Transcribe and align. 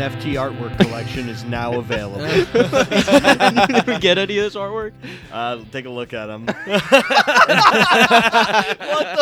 official 0.00 0.34
buck 0.34 0.52
breaking 0.52 0.72
NFT 0.72 0.78
artwork 0.78 0.78
collection 0.78 1.28
is 1.28 1.44
now 1.44 1.74
available. 1.78 2.18
Did 2.26 3.86
we 3.86 3.98
get 3.98 4.18
any 4.18 4.38
of 4.38 4.44
this 4.44 4.54
artwork? 4.54 4.92
Uh, 5.32 5.62
take 5.70 5.86
a 5.86 5.90
look 5.90 6.12
at 6.12 6.26
them. 6.26 6.46
what 6.46 6.54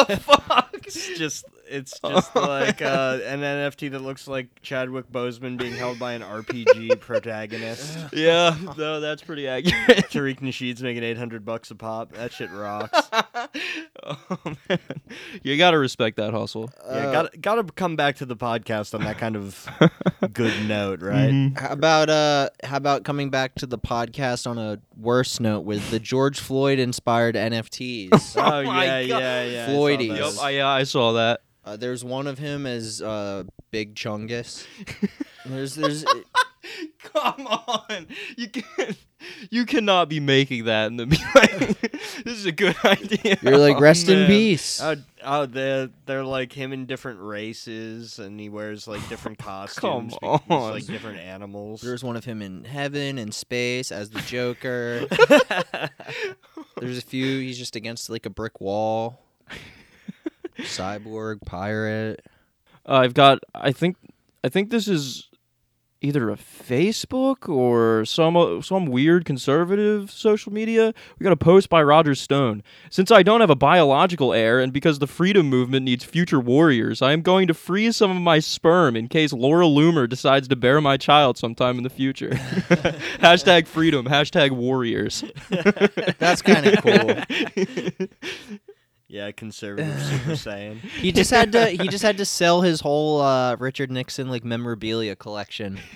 the 0.09 0.17
fuck? 0.23 0.77
It's 0.87 1.19
just 1.19 1.45
it's 1.69 2.01
just 2.01 2.35
like 2.35 2.83
uh, 2.83 3.19
an 3.25 3.41
NFT 3.41 3.93
that 3.93 4.01
looks 4.01 4.27
like 4.27 4.49
Chadwick 4.61 5.11
Boseman 5.13 5.57
being 5.57 5.73
held 5.75 5.99
by 6.01 6.15
an 6.15 6.23
RPG 6.23 6.99
protagonist. 7.01 7.97
Yeah, 8.13 8.57
no, 8.77 9.01
that's 9.01 9.23
pretty 9.23 9.47
accurate. 9.47 10.11
Tariq 10.11 10.41
Nasheed's 10.41 10.83
making 10.83 11.05
800 11.05 11.45
bucks 11.45 11.71
a 11.71 11.77
pop. 11.77 12.13
That 12.13 12.33
shit 12.33 12.51
rocks. 12.51 13.09
oh, 14.05 14.39
man. 14.69 14.79
You 15.43 15.57
gotta 15.57 15.79
respect 15.79 16.17
that 16.19 16.33
hustle. 16.33 16.71
yeah, 16.89 17.13
gotta 17.13 17.37
gotta 17.39 17.65
come 17.65 17.97
back 17.97 18.17
to 18.17 18.27
the 18.27 18.37
podcast 18.37 18.95
on 18.95 19.03
that 19.05 19.19
kind 19.19 19.37
of 19.37 19.69
good 20.33 20.67
note, 20.69 21.03
right? 21.03 21.31
Mhm. 21.31 21.59
How 21.59 21.71
about 21.73 22.11
uh 22.11 22.51
how 22.65 22.77
about 22.77 23.05
coming 23.05 23.31
back 23.31 23.55
to 23.57 23.67
the 23.67 23.79
podcast 23.79 24.47
on 24.49 24.59
a 24.59 24.79
worse 24.97 25.41
note 25.41 25.61
with 25.61 25.91
the 25.91 25.99
George 26.01 26.41
Floyd 26.41 26.79
inspired 26.79 27.35
NFTs? 27.35 28.11
Oh, 28.37 28.61
Oh 28.61 28.63
my 28.65 28.85
yeah, 29.01 29.07
God. 29.09 29.21
yeah, 29.21 29.45
yeah. 29.45 29.63
I 29.63 29.67
saw 29.67 29.73
Floydies. 29.73 30.07
Yep, 30.09 30.19
those. 30.19 30.39
I, 30.39 30.51
yeah, 30.51 30.69
I 30.69 30.83
saw 30.85 31.13
that. 31.13 31.41
uh, 31.65 31.77
there's 31.77 32.05
one 32.05 32.27
of 32.27 32.39
him 32.39 32.67
as 32.67 33.03
uh 33.03 33.45
Big 33.71 33.95
Chungus. 33.95 34.67
There's 35.47 35.75
there's 35.75 36.05
Come 37.03 37.47
on, 37.47 38.07
you 38.37 38.49
can 38.49 38.97
you 39.51 39.67
cannot 39.67 40.09
be 40.09 40.21
making 40.21 40.65
that 40.65 40.87
and 40.87 40.99
then 41.01 41.09
be 41.09 41.19
like, 41.35 41.81
"This 42.25 42.39
is 42.39 42.47
a 42.47 42.53
good 42.53 42.77
idea." 42.85 43.39
you're 43.43 43.59
like 43.59 43.77
Oh, 43.77 43.81
rest 43.81 44.09
in 44.09 44.27
peace. 44.27 44.81
Oh, 44.83 44.97
oh, 45.25 45.47
they're 45.47 45.91
they're 46.07 46.25
like 46.25 46.53
him 46.53 46.73
in 46.73 46.87
different 46.87 47.21
races, 47.21 48.19
and 48.19 48.39
he 48.39 48.49
wears 48.49 48.87
like 48.89 49.07
different 49.09 49.39
costumes. 49.47 50.15
because, 50.15 50.41
on. 50.49 50.71
like 50.71 50.87
different 50.87 51.19
animals. 51.19 51.81
There's 51.81 52.05
one 52.05 52.17
of 52.17 52.25
him 52.25 52.43
in 52.43 52.65
heaven 52.65 53.19
and 53.19 53.35
space 53.35 53.91
as 53.93 54.11
the 54.11 54.21
Joker. 54.21 55.07
There's 56.79 56.99
a 56.99 57.03
few 57.03 57.41
he's 57.41 57.59
just 57.59 57.77
against 57.77 58.09
like 58.11 58.27
a 58.27 58.31
brick 58.31 58.61
wall. 58.61 59.23
Cyborg, 60.59 61.41
pirate. 61.47 62.25
Uh, 62.87 62.95
I've 62.97 63.15
got. 63.15 63.39
I 63.55 63.73
think. 63.73 63.97
I 64.43 64.49
think 64.49 64.71
this 64.71 64.89
is 64.89 65.29
either 66.03 66.31
a 66.31 66.37
Facebook 66.37 67.49
or 67.49 68.05
some 68.05 68.37
uh, 68.37 68.63
some 68.63 68.87
weird 68.87 69.25
conservative 69.25 70.11
social 70.11 70.53
media. 70.53 70.95
We 71.19 71.25
got 71.25 71.33
a 71.33 71.37
post 71.37 71.69
by 71.69 71.83
Roger 71.83 72.15
Stone. 72.15 72.63
Since 72.91 73.11
I 73.11 73.23
don't 73.23 73.41
have 73.41 73.51
a 73.51 73.57
biological 73.57 74.33
heir, 74.33 74.61
and 74.61 74.73
because 74.73 74.99
the 74.99 75.07
freedom 75.07 75.49
movement 75.49 75.85
needs 75.85 76.05
future 76.05 76.41
warriors, 76.41 77.03
I 77.03 77.13
am 77.13 77.23
going 77.23 77.47
to 77.49 77.55
freeze 77.55 77.97
some 77.97 78.11
of 78.11 78.23
my 78.23 78.39
sperm 78.39 78.97
in 78.97 79.09
case 79.09 79.33
Laura 79.33 79.67
Loomer 79.67 80.09
decides 80.09 80.49
to 80.49 80.57
bear 80.57 80.81
my 80.81 80.97
child 80.97 81.37
sometime 81.37 81.77
in 81.77 81.83
the 81.83 81.91
future. 81.91 82.31
hashtag 83.21 83.67
freedom. 83.67 84.07
Hashtag 84.07 84.53
warriors. 84.53 85.25
That's 86.19 86.43
kind 86.43 86.67
of 86.67 86.83
cool. 86.83 88.09
yeah, 89.11 89.33
conservative 89.33 90.01
Super 90.03 90.31
Saiyan. 90.33 90.79
He 90.79 91.11
just 91.11 91.31
had 91.33 91.51
to 91.53 91.67
he 91.67 91.89
just 91.89 92.03
had 92.05 92.17
to 92.19 92.25
sell 92.25 92.61
his 92.63 92.81
whole 92.81 93.21
uh, 93.21 93.57
Richard 93.57 93.91
Nixon 93.91 94.31
like 94.31 94.45
memorabilia 94.45 95.17
collection. 95.17 95.81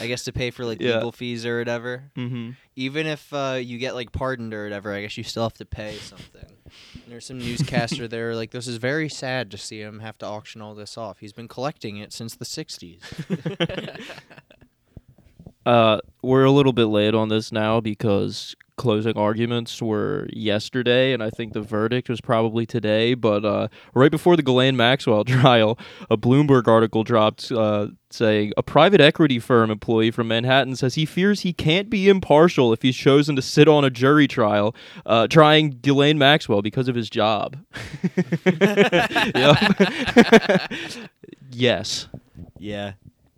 I 0.00 0.06
guess 0.06 0.24
to 0.24 0.32
pay 0.32 0.50
for 0.50 0.64
like 0.64 0.80
Yeah. 0.80 0.94
legal 0.96 1.12
fees 1.12 1.44
or 1.44 1.58
whatever. 1.58 2.04
mm-hmm. 2.16 2.52
Even 2.76 3.06
if 3.06 3.32
uh, 3.32 3.58
you 3.62 3.78
get 3.78 3.94
like 3.94 4.12
pardoned 4.12 4.54
or 4.54 4.64
whatever, 4.64 4.92
I 4.92 5.02
guess 5.02 5.16
you 5.18 5.24
still 5.24 5.42
have 5.42 5.54
to 5.54 5.64
pay 5.66 5.96
something. 5.96 6.46
And 6.94 7.04
there's 7.08 7.26
some 7.26 7.38
newscaster 7.38 8.08
there 8.08 8.34
like 8.34 8.50
this 8.52 8.66
is 8.66 8.76
very 8.78 9.08
sad 9.08 9.50
to 9.50 9.58
see 9.58 9.80
him 9.80 9.98
have 10.00 10.16
to 10.18 10.26
auction 10.26 10.60
all 10.62 10.74
this 10.74 10.96
off. 10.96 11.18
He's 11.18 11.32
been 11.32 11.48
collecting 11.48 11.96
it 11.98 12.12
since 12.12 12.34
the 12.36 12.44
60s. 12.44 13.00
Uh, 15.66 15.98
we're 16.20 16.44
a 16.44 16.50
little 16.50 16.74
bit 16.74 16.84
late 16.88 17.14
on 17.14 17.30
this 17.30 17.50
now 17.50 17.80
because 17.80 18.54
closing 18.76 19.16
arguments 19.16 19.80
were 19.80 20.26
yesterday, 20.32 21.12
and 21.12 21.22
I 21.22 21.30
think 21.30 21.52
the 21.52 21.60
verdict 21.60 22.08
was 22.08 22.20
probably 22.20 22.66
today. 22.66 23.14
But 23.14 23.44
uh, 23.44 23.68
right 23.94 24.10
before 24.10 24.36
the 24.36 24.42
Ghislaine 24.42 24.76
Maxwell 24.76 25.24
trial, 25.24 25.78
a 26.10 26.16
Bloomberg 26.16 26.68
article 26.68 27.04
dropped 27.04 27.50
uh, 27.52 27.88
saying 28.10 28.52
a 28.56 28.62
private 28.62 29.00
equity 29.00 29.38
firm 29.38 29.70
employee 29.70 30.10
from 30.10 30.28
Manhattan 30.28 30.76
says 30.76 30.94
he 30.94 31.04
fears 31.04 31.40
he 31.40 31.52
can't 31.52 31.90
be 31.90 32.08
impartial 32.08 32.72
if 32.72 32.82
he's 32.82 32.96
chosen 32.96 33.36
to 33.36 33.42
sit 33.42 33.68
on 33.68 33.84
a 33.84 33.90
jury 33.90 34.28
trial 34.28 34.74
uh, 35.06 35.26
trying 35.26 35.78
Ghislaine 35.82 36.18
Maxwell 36.18 36.62
because 36.62 36.88
of 36.88 36.94
his 36.94 37.10
job. 37.10 37.58
Yes. 41.54 42.08
Yeah. 42.58 42.92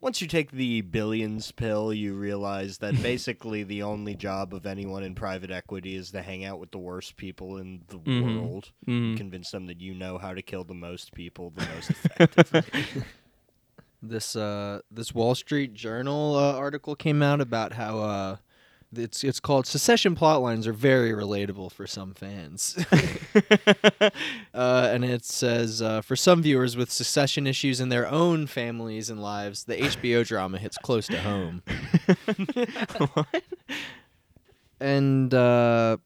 Once 0.06 0.20
you 0.20 0.28
take 0.28 0.52
the 0.52 0.82
billions 0.82 1.50
pill, 1.50 1.92
you 1.92 2.14
realize 2.14 2.78
that 2.78 2.94
basically 3.02 3.64
the 3.64 3.82
only 3.82 4.14
job 4.14 4.54
of 4.54 4.64
anyone 4.64 5.02
in 5.02 5.16
private 5.16 5.50
equity 5.50 5.96
is 5.96 6.12
to 6.12 6.22
hang 6.22 6.44
out 6.44 6.60
with 6.60 6.70
the 6.70 6.78
worst 6.78 7.16
people 7.16 7.56
in 7.56 7.82
the 7.88 7.98
Mhm. 7.98 8.22
world. 8.36 8.70
Mhm. 8.86 9.16
Convince 9.16 9.50
them 9.50 9.66
that 9.66 9.80
you 9.80 9.94
know 9.94 10.16
how 10.16 10.32
to 10.32 10.42
kill 10.42 10.62
the 10.62 10.74
most 10.74 11.12
people 11.12 11.50
the 11.50 11.66
most 11.74 11.90
effectively. 12.04 12.62
this 14.00 14.36
uh 14.36 14.78
this 14.92 15.12
Wall 15.12 15.34
Street 15.34 15.74
Journal 15.74 16.36
uh, 16.36 16.52
article 16.56 16.94
came 16.94 17.20
out 17.20 17.40
about 17.40 17.72
how 17.72 17.98
uh 17.98 18.36
it's 18.94 19.24
it's 19.24 19.40
called 19.40 19.66
Succession 19.66 20.14
plotlines 20.14 20.66
are 20.66 20.72
very 20.72 21.10
relatable 21.12 21.72
for 21.72 21.86
some 21.86 22.14
fans. 22.14 22.76
uh, 24.54 24.90
and 24.92 25.04
it 25.04 25.24
says 25.24 25.82
uh, 25.82 26.00
for 26.00 26.16
some 26.16 26.42
viewers 26.42 26.76
with 26.76 26.90
succession 26.90 27.46
issues 27.46 27.80
in 27.80 27.88
their 27.88 28.08
own 28.08 28.46
families 28.46 29.10
and 29.10 29.20
lives, 29.20 29.64
the 29.64 29.76
HBO 29.76 30.26
drama 30.26 30.58
hits 30.58 30.78
close 30.78 31.06
to 31.08 31.18
home. 31.18 31.62
what? 33.14 33.42
And 34.80 35.32
uh, 35.32 35.96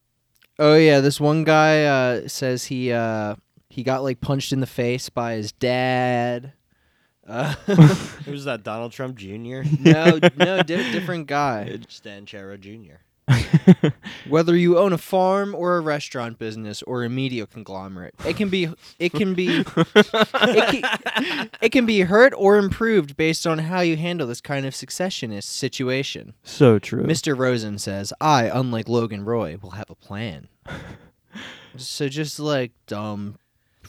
oh 0.59 0.77
yeah, 0.77 1.01
this 1.01 1.21
one 1.21 1.45
guy 1.45 1.85
uh, 1.85 2.29
says 2.29 2.65
he 2.67 2.93
uh, 2.93 3.37
he 3.69 3.83
got 3.83 4.03
like 4.03 4.21
punched 4.21 4.53
in 4.53 4.61
the 4.61 4.67
face 4.67 5.09
by 5.09 5.35
his 5.35 5.53
dad. 5.53 6.53
Uh, 7.31 7.55
Who's 8.25 8.45
that? 8.45 8.65
Donald 8.65 8.91
Trump 8.91 9.17
Jr. 9.17 9.63
no, 9.81 10.19
no, 10.37 10.63
di- 10.63 10.93
different 10.93 11.29
guy. 11.29 11.79
Stan 11.89 12.27
Chera 12.27 12.59
Jr. 12.59 12.97
Whether 14.29 14.57
you 14.57 14.77
own 14.77 14.93
a 14.93 14.99
farm 14.99 15.55
or 15.55 15.77
a 15.77 15.81
restaurant 15.81 16.41
business 16.41 16.83
or 16.83 17.05
a 17.05 17.09
media 17.09 17.47
conglomerate, 17.47 18.15
it 18.27 18.37
can 18.37 18.49
be 18.49 18.69
it 18.99 19.13
can 19.13 19.35
be 19.35 19.61
it 19.61 19.65
can, 20.35 21.51
it 21.61 21.69
can 21.71 21.87
be 21.87 22.01
hurt 22.01 22.33
or 22.37 22.57
improved 22.59 23.17
based 23.17 23.47
on 23.47 23.59
how 23.59 23.81
you 23.81 23.97
handle 23.97 24.27
this 24.27 24.41
kind 24.41 24.67
of 24.67 24.75
successionist 24.75 25.45
situation. 25.45 26.35
So 26.43 26.81
true. 26.81 27.05
Mr. 27.05 27.39
Rosen 27.39 27.79
says, 27.79 28.13
"I, 28.21 28.47
unlike 28.47 28.89
Logan 28.89 29.25
Roy, 29.25 29.57
will 29.63 29.71
have 29.71 29.91
a 29.91 29.95
plan." 29.95 30.49
so 31.77 32.09
just 32.09 32.41
like 32.41 32.73
dumb 32.89 33.37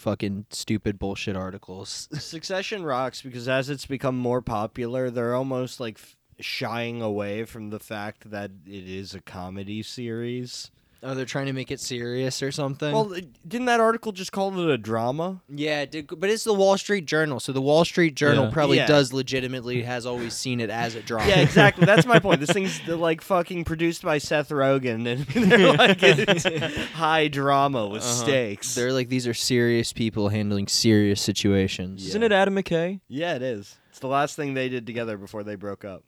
fucking 0.02 0.46
stupid 0.50 1.00
bullshit 1.00 1.36
articles. 1.36 2.10
Succession 2.20 2.84
rocks 2.84 3.22
because 3.22 3.48
as 3.48 3.70
it's 3.70 3.86
become 3.86 4.18
more 4.18 4.42
popular, 4.42 5.10
they're 5.10 5.36
almost 5.36 5.80
like 5.80 6.00
shying 6.40 7.02
away 7.02 7.46
from 7.46 7.70
the 7.70 7.80
fact 7.80 8.32
that 8.32 8.52
it 8.66 8.90
is 8.90 9.14
a 9.14 9.22
comedy 9.22 9.84
series. 9.84 10.72
Oh, 11.04 11.16
they're 11.16 11.26
trying 11.26 11.48
to 11.48 11.54
make 11.54 11.72
it 11.72 11.80
serious 11.80 12.44
or 12.44 12.52
something. 12.52 12.94
Well, 12.94 13.12
didn't 13.48 13.66
that 13.66 13.80
article 13.80 14.12
just 14.12 14.32
call 14.32 14.56
it 14.60 14.70
a 14.72 14.78
drama? 14.78 15.42
Yeah, 15.50 15.82
it 15.82 15.92
did, 15.92 16.08
but 16.20 16.30
it's 16.30 16.44
the 16.44 16.54
Wall 16.54 16.78
Street 16.78 17.06
Journal, 17.06 17.40
so 17.40 17.52
the 17.52 17.62
Wall 17.62 17.84
Street 17.86 18.14
Journal 18.16 18.46
Yeah. 18.46 18.52
probably 18.52 18.78
Yeah. 18.78 18.86
does 18.86 19.12
legitimately 19.12 19.82
has 19.82 20.06
always 20.06 20.36
seen 20.36 20.60
it 20.60 20.70
as 20.70 20.94
a 20.94 21.02
drama. 21.04 21.28
Yeah, 21.28 21.40
exactly. 21.40 21.86
That's 21.88 22.06
my 22.06 22.20
point. 22.20 22.40
This 22.40 22.52
thing's 22.52 22.88
like 22.88 23.22
fucking 23.22 23.64
produced 23.64 24.04
by 24.04 24.20
Seth 24.20 24.50
Rogen, 24.50 25.08
and 25.08 25.26
they're 25.52 25.74
like 25.74 25.98
it's 26.04 26.46
high 26.94 27.28
drama 27.30 27.88
with 27.88 28.04
Uh-huh. 28.04 28.12
stakes. 28.24 28.76
They're 28.76 28.94
like 28.94 29.10
these 29.10 29.26
are 29.26 29.34
serious 29.34 29.94
people 29.94 30.30
handling 30.30 30.68
serious 30.68 31.20
situations. 31.20 32.06
Isn't 32.08 32.22
it 32.22 32.32
Adam 32.32 32.56
McKay? 32.56 33.00
yeah, 33.08 33.34
it 33.36 33.42
is. 33.42 33.76
It's 33.90 33.98
the 34.00 34.08
last 34.08 34.36
thing 34.36 34.54
they 34.54 34.70
did 34.70 34.86
together 34.86 35.18
before 35.18 35.44
they 35.44 35.56
broke 35.56 35.84
up. 35.84 36.04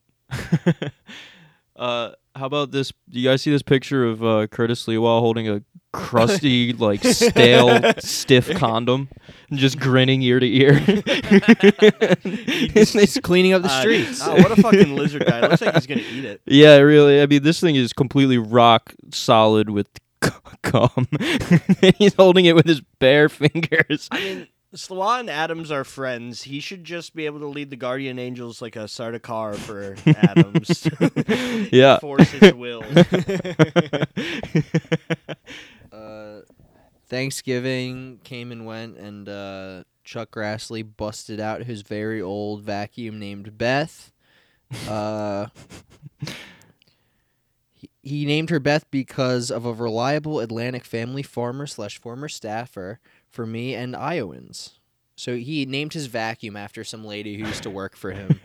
Uh, 1.76 2.12
how 2.36 2.46
about 2.46 2.70
this? 2.70 2.92
Do 3.08 3.18
you 3.20 3.28
guys 3.28 3.42
see 3.42 3.50
this 3.50 3.62
picture 3.62 4.04
of 4.06 4.24
uh, 4.24 4.46
Curtis 4.48 4.84
Sliwa 4.86 5.20
holding 5.20 5.48
a 5.48 5.62
crusty, 5.92 6.72
like 6.78 7.02
stale, 7.04 7.92
stiff 7.98 8.50
condom 8.56 9.08
and 9.50 9.58
just 9.58 9.78
grinning 9.78 10.22
ear 10.22 10.40
to 10.40 10.46
ear? 10.46 10.74
He's 12.72 13.18
cleaning 13.22 13.52
up 13.52 13.62
the 13.62 13.68
Uh, 13.70 13.80
streets. 13.80 14.20
oh, 14.22 14.34
what 14.36 14.56
a 14.56 14.62
fucking 14.62 14.94
lizard 14.96 15.26
guy! 15.26 15.38
It 15.38 15.50
looks 15.50 15.62
like 15.62 15.74
he's 15.74 15.86
gonna 15.86 16.00
eat 16.00 16.24
it. 16.24 16.40
yeah, 16.46 16.76
really. 16.78 17.20
I 17.22 17.26
mean, 17.26 17.42
this 17.42 17.60
thing 17.60 17.76
is 17.76 17.92
completely 17.92 18.38
rock 18.38 18.94
solid 19.12 19.70
with 19.70 19.88
cum. 20.62 21.06
he's 21.98 22.14
holding 22.14 22.46
it 22.46 22.54
with 22.56 22.66
his 22.66 22.80
bare 22.98 23.28
fingers. 23.28 24.08
I 24.10 24.18
mean, 24.20 24.46
Sliwa 24.74 25.20
and 25.20 25.30
Adams 25.30 25.70
are 25.70 25.84
friends. 25.84 26.42
He 26.42 26.60
should 26.60 26.84
just 26.84 27.14
be 27.14 27.26
able 27.26 27.40
to 27.40 27.46
lead 27.46 27.70
the 27.70 27.76
Guardian 27.76 28.18
Angels 28.18 28.60
like 28.60 28.76
a 28.76 28.84
Sardaukar 28.84 29.56
for 29.56 29.96
Adams. 30.16 30.88
Yeah. 31.72 31.98
Force 31.98 32.30
his 32.30 32.54
will. 32.54 32.84
uh, 35.92 36.40
Thanksgiving 37.06 38.20
came 38.24 38.52
and 38.52 38.66
went, 38.66 38.96
and 38.96 39.28
uh, 39.28 39.84
Chuck 40.04 40.32
Grassley 40.32 40.86
busted 40.96 41.40
out 41.40 41.62
his 41.62 41.82
very 41.82 42.20
old 42.20 42.62
vacuum 42.62 43.18
named 43.18 43.56
Beth. 43.56 44.12
Uh, 44.88 45.46
he, 47.72 47.90
he 48.02 48.26
named 48.26 48.50
her 48.50 48.60
Beth 48.60 48.84
because 48.90 49.50
of 49.50 49.64
a 49.64 49.72
reliable 49.72 50.40
Atlantic 50.40 50.84
family 50.84 51.22
farmer 51.22 51.66
slash 51.66 51.98
former 51.98 52.28
staffer 52.28 53.00
for 53.34 53.44
me 53.46 53.74
and 53.74 53.94
Iowans. 53.96 54.78
So 55.16 55.36
he 55.36 55.66
named 55.66 55.92
his 55.92 56.06
vacuum 56.06 56.56
after 56.56 56.82
some 56.84 57.04
lady 57.04 57.36
who 57.38 57.46
used 57.46 57.62
to 57.64 57.70
work 57.70 57.96
for 57.96 58.10
him. 58.12 58.40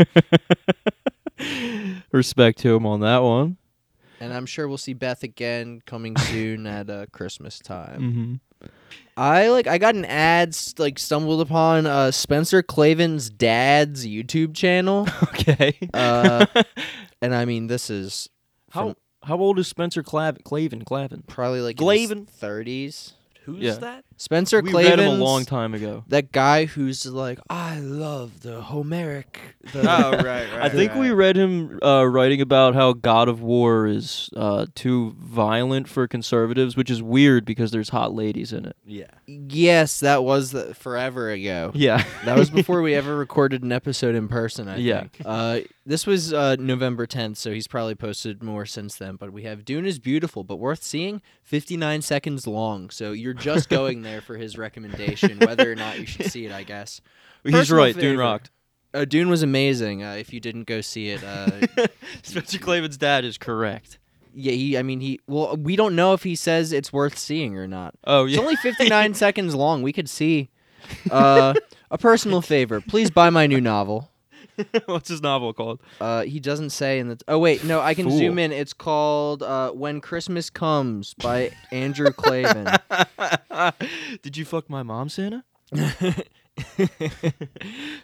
Respect 2.11 2.59
to 2.59 2.75
him 2.75 2.85
on 2.85 2.99
that 3.01 3.19
one. 3.19 3.57
and 4.19 4.33
I'm 4.33 4.45
sure 4.45 4.67
we'll 4.67 4.77
see 4.77 4.93
Beth 4.93 5.23
again 5.23 5.81
coming 5.85 6.17
soon 6.17 6.67
at 6.67 6.89
uh, 6.89 7.05
Christmas 7.11 7.59
time. 7.59 8.39
hmm 8.61 8.69
I 9.15 9.49
like 9.49 9.67
I 9.67 9.77
got 9.77 9.95
an 9.95 10.05
ad 10.05 10.55
like 10.77 10.97
stumbled 10.99 11.41
upon 11.41 11.85
uh, 11.85 12.11
Spencer 12.11 12.61
Klavan's 12.63 13.29
dad's 13.29 14.05
YouTube 14.07 14.53
channel, 14.55 15.07
Okay. 15.23 15.77
Uh, 15.93 16.45
and 17.21 17.35
I 17.35 17.43
mean 17.45 17.67
this 17.67 17.89
is 17.89 18.29
how 18.71 18.87
from 18.89 18.95
how 19.23 19.37
old 19.37 19.59
is 19.59 19.67
Spencer 19.67 20.03
Clav- 20.03 20.43
Klavan? 20.43 20.83
Klavan. 20.85 21.23
probably 21.27 21.59
like 21.61 21.75
Glavin. 21.77 22.27
thirties. 22.27 23.13
Who's 23.55 23.63
Yeah. 23.63 23.73
that? 23.75 24.03
Spencer 24.17 24.61
We 24.61 24.71
Klavan's 24.71 24.89
read 24.89 24.99
him 24.99 25.07
a 25.21 25.23
long 25.23 25.45
time 25.45 25.73
ago. 25.73 26.03
that 26.09 26.31
guy 26.33 26.65
who's 26.65 27.05
like 27.05 27.39
I 27.49 27.79
love 27.79 28.41
the 28.41 28.61
Homeric. 28.61 29.39
The, 29.71 29.79
Oh, 29.81 30.11
right, 30.11 30.23
right. 30.23 30.53
I 30.61 30.69
think 30.69 30.93
we 30.95 31.11
read 31.11 31.37
him 31.37 31.79
uh, 31.81 32.05
writing 32.05 32.41
about 32.41 32.75
how 32.75 32.93
God 32.93 33.29
of 33.29 33.41
War 33.41 33.87
is 33.87 34.29
uh, 34.35 34.65
too 34.75 35.15
violent 35.19 35.87
for 35.87 36.07
conservatives, 36.07 36.75
which 36.75 36.89
is 36.89 37.01
weird 37.01 37.45
because 37.45 37.71
there's 37.71 37.89
hot 37.89 38.13
ladies 38.13 38.51
in 38.51 38.65
it. 38.65 38.75
Yeah. 38.85 39.05
yes, 39.25 39.99
that 40.01 40.23
was 40.23 40.51
the, 40.51 40.73
forever 40.75 41.29
ago. 41.31 41.71
Yeah, 41.73 42.03
That 42.25 42.37
was 42.37 42.49
before 42.59 42.81
we 42.81 42.95
ever 42.95 43.15
recorded 43.17 43.63
an 43.63 43.71
episode 43.71 44.15
in 44.15 44.27
person. 44.27 44.67
I 44.67 44.77
Yeah. 44.77 44.99
think. 45.01 45.21
Uh, 45.25 45.59
this 45.85 46.05
was 46.05 46.33
uh, 46.33 46.55
November 46.59 47.07
10th, 47.07 47.37
so 47.37 47.51
he's 47.51 47.67
probably 47.67 47.95
posted 47.95 48.43
more 48.43 48.65
since 48.65 48.95
then. 48.95 49.15
But 49.15 49.31
we 49.33 49.43
have 49.43 49.65
Dune 49.65 49.85
is 49.85 49.97
beautiful, 49.97 50.43
but 50.43 50.57
worth 50.57 50.83
seeing. 50.83 51.21
59 51.43 52.01
seconds 52.03 52.45
long, 52.45 52.89
so 52.91 53.11
you're 53.11 53.33
just 53.39 53.69
going 53.69 54.01
there 54.01 54.21
for 54.21 54.37
his 54.37 54.57
recommendation, 54.57 55.39
whether 55.39 55.71
or 55.71 55.75
not 55.75 55.99
you 55.99 56.05
should 56.05 56.31
see 56.31 56.45
it. 56.45 56.51
I 56.51 56.63
guess. 56.63 57.01
he's 57.43 57.53
Personal 57.53 57.83
right. 57.83 57.93
Dune 57.95 58.01
favorite. 58.03 58.17
rocked. 58.23 58.51
Uh, 58.93 59.05
Dune 59.05 59.29
was 59.29 59.43
amazing. 59.43 60.03
Uh, 60.03 60.13
if 60.13 60.33
you 60.33 60.39
didn't 60.39 60.63
go 60.63 60.81
see 60.81 61.09
it, 61.09 61.23
uh, 61.23 61.49
Spencer 62.23 62.57
Klavan's 62.57 62.97
dad 62.97 63.23
is 63.23 63.37
correct. 63.37 63.99
yeah, 64.33 64.51
he. 64.53 64.77
I 64.77 64.83
mean, 64.83 64.99
he. 64.99 65.19
Well, 65.27 65.55
we 65.57 65.75
don't 65.75 65.95
know 65.95 66.13
if 66.13 66.23
he 66.23 66.35
says 66.35 66.71
it's 66.73 66.91
worth 66.91 67.17
seeing 67.17 67.55
or 67.57 67.67
not. 67.67 67.93
Oh 68.05 68.25
yeah, 68.25 68.37
It's 68.37 68.41
only 68.41 68.55
59 68.55 69.13
seconds 69.15 69.53
long. 69.55 69.81
We 69.83 69.93
could 69.93 70.09
see. 70.09 70.49
Uh, 71.11 71.53
a 71.91 71.97
personal 71.97 72.41
favor, 72.41 72.81
please 72.81 73.11
buy 73.11 73.29
my 73.29 73.45
new 73.47 73.61
novel. 73.61 74.09
What's 74.85 75.09
his 75.09 75.21
novel 75.21 75.53
called? 75.53 75.81
Uh, 75.99 76.23
he 76.23 76.39
doesn't 76.39 76.71
say 76.71 76.99
in 76.99 77.09
the. 77.09 77.19
oh 77.27 77.37
wait, 77.39 77.63
no, 77.63 77.81
I 77.81 77.93
can 77.93 78.07
Fool. 78.09 78.17
zoom 78.17 78.39
in. 78.39 78.51
It's 78.51 78.73
called 78.73 79.43
uh, 79.43 79.71
"When 79.71 80.01
Christmas 80.01 80.49
Comes" 80.49 81.13
by 81.15 81.51
Andrew 81.71 82.11
Klavan. 82.11 82.77
Did 84.21 84.37
you 84.37 84.45
fuck 84.45 84.69
my 84.69 84.83
mom, 84.83 85.09
Santa? 85.09 85.43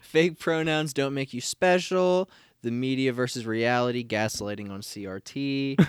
Fake 0.01 0.39
pronouns 0.39 0.93
don't 0.93 1.13
make 1.13 1.33
you 1.33 1.41
special. 1.41 2.29
The 2.61 2.71
media 2.71 3.13
versus 3.13 3.45
reality, 3.45 4.05
gaslighting 4.05 4.71
on 4.71 4.81
CRT. 4.81 5.85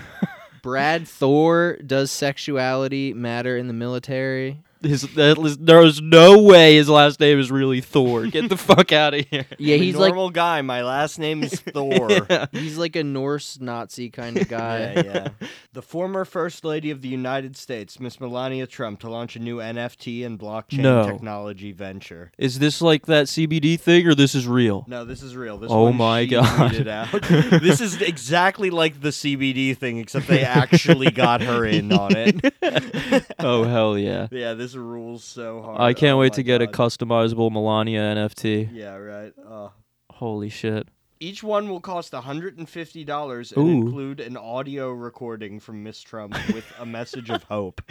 Brad 0.61 1.07
Thor 1.07 1.77
does 1.85 2.11
sexuality 2.11 3.13
matter 3.13 3.57
in 3.57 3.67
the 3.67 3.73
military? 3.73 4.61
His 4.81 5.01
that 5.15 5.37
was, 5.37 5.57
there's 5.57 6.01
no 6.01 6.41
way 6.41 6.75
his 6.75 6.89
last 6.89 7.19
name 7.19 7.39
is 7.39 7.49
really 7.51 7.81
Thor. 7.81 8.27
Get 8.27 8.49
the 8.49 8.57
fuck 8.57 8.91
out 8.91 9.13
of 9.13 9.25
here. 9.27 9.45
Yeah, 9.57 9.75
I'm 9.75 9.81
a 9.81 9.83
he's 9.83 9.95
like 9.95 10.09
normal 10.09 10.29
guy. 10.29 10.61
My 10.61 10.83
last 10.83 11.19
name 11.19 11.43
is 11.43 11.59
Thor. 11.59 12.09
Yeah. 12.29 12.45
he's 12.51 12.77
like 12.77 12.95
a 12.95 13.03
Norse 13.03 13.59
Nazi 13.59 14.09
kind 14.09 14.37
of 14.37 14.47
guy. 14.47 14.79
Yeah, 14.95 15.01
yeah. 15.05 15.27
The 15.73 15.81
former 15.83 16.25
First 16.25 16.65
Lady 16.65 16.89
of 16.89 17.03
the 17.03 17.07
United 17.07 17.55
States, 17.55 17.99
Miss 17.99 18.19
Melania 18.19 18.65
Trump, 18.65 18.99
to 19.01 19.09
launch 19.11 19.35
a 19.35 19.39
new 19.39 19.57
NFT 19.57 20.25
and 20.25 20.39
blockchain 20.39 20.79
No. 20.79 21.05
technology 21.05 21.71
venture. 21.71 22.31
Is 22.39 22.57
this 22.57 22.81
like 22.81 23.05
that 23.05 23.27
CBD 23.27 23.79
thing, 23.79 24.07
or 24.07 24.15
this 24.15 24.33
is 24.33 24.47
real? 24.47 24.85
No, 24.87 25.05
this 25.05 25.21
is 25.21 25.35
real. 25.35 25.59
This 25.59 25.69
Oh 25.71 25.83
one 25.83 25.97
my 25.97 26.25
God. 26.25 26.87
out. 26.87 27.11
this 27.21 27.79
is 27.79 28.01
exactly 28.01 28.71
like 28.71 29.01
the 29.01 29.09
CBD 29.09 29.77
thing, 29.77 29.99
except 29.99 30.25
they 30.27 30.43
actually 30.43 31.11
got 31.11 31.41
her 31.41 31.63
in 31.63 31.93
on 31.93 32.11
it. 32.15 33.25
oh 33.39 33.63
hell 33.65 33.97
yeah! 33.99 34.27
yeah, 34.31 34.53
this 34.55 34.66
rules 34.75 35.23
so 35.23 35.61
hard. 35.61 35.79
I 35.79 35.93
can't 35.93 36.15
Oh 36.15 36.19
wait 36.19 36.33
to 36.33 36.43
get 36.43 36.61
a 36.61 36.67
customizable 36.67 37.51
Melania 37.51 38.01
NFT. 38.01 38.69
Yeah, 38.73 38.95
right. 38.95 39.33
Uh, 39.47 39.69
Holy 40.11 40.49
shit! 40.49 40.87
each 41.19 41.43
one 41.43 41.69
will 41.69 41.79
cost 41.79 42.13
$150 42.13 43.51
and 43.51 43.65
Ooh. 43.65 43.71
include 43.71 44.19
an 44.19 44.37
audio 44.37 44.91
recording 44.91 45.59
from 45.59 45.83
Miss 45.83 46.01
Trump 46.01 46.33
with 46.53 46.65
a 46.79 46.85
message 46.85 47.29
of 47.29 47.43
hope. 47.43 47.81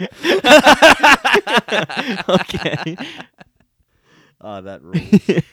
okay. 2.29 2.95
Ah, 4.39 4.61
that 4.61 4.81
rules. 4.81 5.43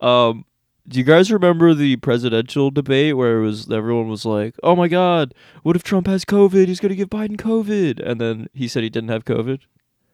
um, 0.00 0.44
do 0.86 0.98
you 0.98 1.04
guys 1.04 1.32
remember 1.32 1.74
the 1.74 1.96
presidential 1.96 2.70
debate 2.70 3.16
where 3.16 3.38
it 3.38 3.42
was 3.42 3.70
everyone 3.70 4.08
was 4.08 4.24
like, 4.24 4.56
"Oh 4.62 4.76
my 4.76 4.88
God, 4.88 5.32
what 5.62 5.76
if 5.76 5.82
Trump 5.82 6.06
has 6.06 6.24
COVID? 6.24 6.68
He's 6.68 6.80
gonna 6.80 6.94
give 6.94 7.08
Biden 7.08 7.36
COVID," 7.36 8.00
and 8.04 8.20
then 8.20 8.48
he 8.52 8.68
said 8.68 8.82
he 8.82 8.90
didn't 8.90 9.10
have 9.10 9.24
COVID. 9.24 9.60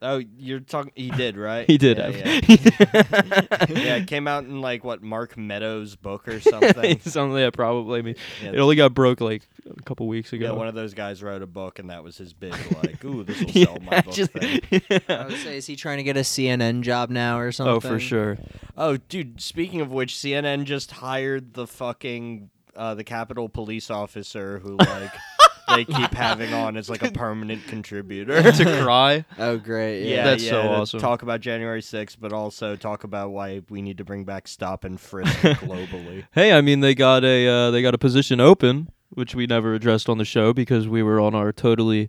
Oh, 0.01 0.23
you're 0.39 0.61
talking. 0.61 0.93
He 0.95 1.11
did, 1.11 1.37
right? 1.37 1.67
He 1.67 1.77
did 1.77 1.99
Yeah. 1.99 2.09
Yeah. 2.09 2.41
yeah, 3.69 3.97
it 3.97 4.07
came 4.07 4.29
out 4.29 4.45
in 4.45 4.61
like 4.61 4.85
what 4.85 5.03
Mark 5.03 5.37
Meadows' 5.37 5.97
book 5.97 6.29
or 6.29 6.41
something. 6.41 7.01
Something 7.05 7.37
yeah, 7.39 7.51
probably. 7.51 7.99
I 7.99 8.03
mean, 8.03 8.15
Yeah, 8.43 8.51
it 8.53 8.59
only 8.59 8.77
got 8.77 8.95
broke 8.95 9.21
like 9.21 9.49
a 9.69 9.83
couple 9.83 10.07
weeks 10.07 10.33
ago. 10.33 10.47
yeah, 10.47 10.53
one 10.53 10.69
of 10.69 10.75
those 10.75 10.95
guys 10.95 11.23
wrote 11.23 11.43
a 11.43 11.47
book, 11.47 11.79
and 11.81 11.91
that 11.91 12.05
was 12.05 12.17
his 12.17 12.33
big 12.33 12.55
like, 12.83 13.05
"Ooh, 13.05 13.25
this 13.25 13.41
will 13.41 13.51
Yeah, 13.51 13.65
sell 13.67 13.79
my 13.81 14.01
book." 14.01 14.15
just- 14.15 14.31
thing. 14.33 14.61
I 15.09 15.25
would 15.27 15.37
say, 15.39 15.57
is 15.57 15.67
he 15.67 15.75
trying 15.75 15.97
to 15.99 16.05
get 16.05 16.17
a 16.17 16.21
CNN 16.21 16.83
job 16.83 17.11
now 17.11 17.39
or 17.41 17.51
something? 17.51 17.75
oh, 17.77 17.81
for 17.81 17.99
sure. 17.99 18.39
Oh, 18.77 18.97
dude. 18.99 19.41
Speaking 19.41 19.81
of 19.81 19.91
which, 19.91 20.15
CNN 20.15 20.65
just 20.65 20.93
hired 20.93 21.55
the 21.55 21.67
fucking 21.67 22.51
uh, 22.77 22.95
the 22.95 23.03
Capitol 23.05 23.49
police 23.49 23.91
officer 23.91 24.61
who 24.61 24.77
like 24.77 25.11
they 25.69 25.85
keep 25.85 26.13
having 26.13 26.53
on 26.53 26.77
as 26.77 26.89
like 26.91 27.03
a 27.03 27.11
permanent 27.11 27.65
contributor. 27.67 28.43
to 28.53 28.83
cry. 28.83 29.25
Oh, 29.39 29.57
great. 29.59 30.05
Yeah, 30.05 30.17
Yeah. 30.17 30.25
That's 30.25 30.45
yeah, 30.45 30.51
so 30.51 30.63
to 30.63 30.69
awesome. 30.69 31.01
Talk 31.01 31.23
about 31.23 31.41
January 31.41 31.81
6th, 31.83 32.17
but 32.21 32.33
also 32.33 32.77
talk 32.77 33.05
about 33.05 33.31
why 33.31 33.63
we 33.69 33.83
need 33.83 33.99
to 33.99 34.05
bring 34.05 34.25
back 34.25 34.49
stop 34.49 34.85
and 34.85 35.01
frisk 35.01 35.33
globally. 35.41 36.25
Hey, 36.33 36.53
I 36.53 36.61
mean 36.61 36.81
they 36.81 36.95
got 36.95 37.25
a 37.25 37.47
uh, 37.47 37.71
they 37.71 37.83
got 37.83 37.95
a 37.95 37.99
position 37.99 38.41
open, 38.41 38.91
which 39.11 39.35
we 39.35 39.47
never 39.47 39.75
addressed 39.75 40.09
on 40.09 40.19
the 40.19 40.25
show 40.25 40.53
because 40.53 40.89
we 40.89 41.03
were 41.03 41.21
on 41.21 41.35
our 41.35 41.53
totally 41.53 42.09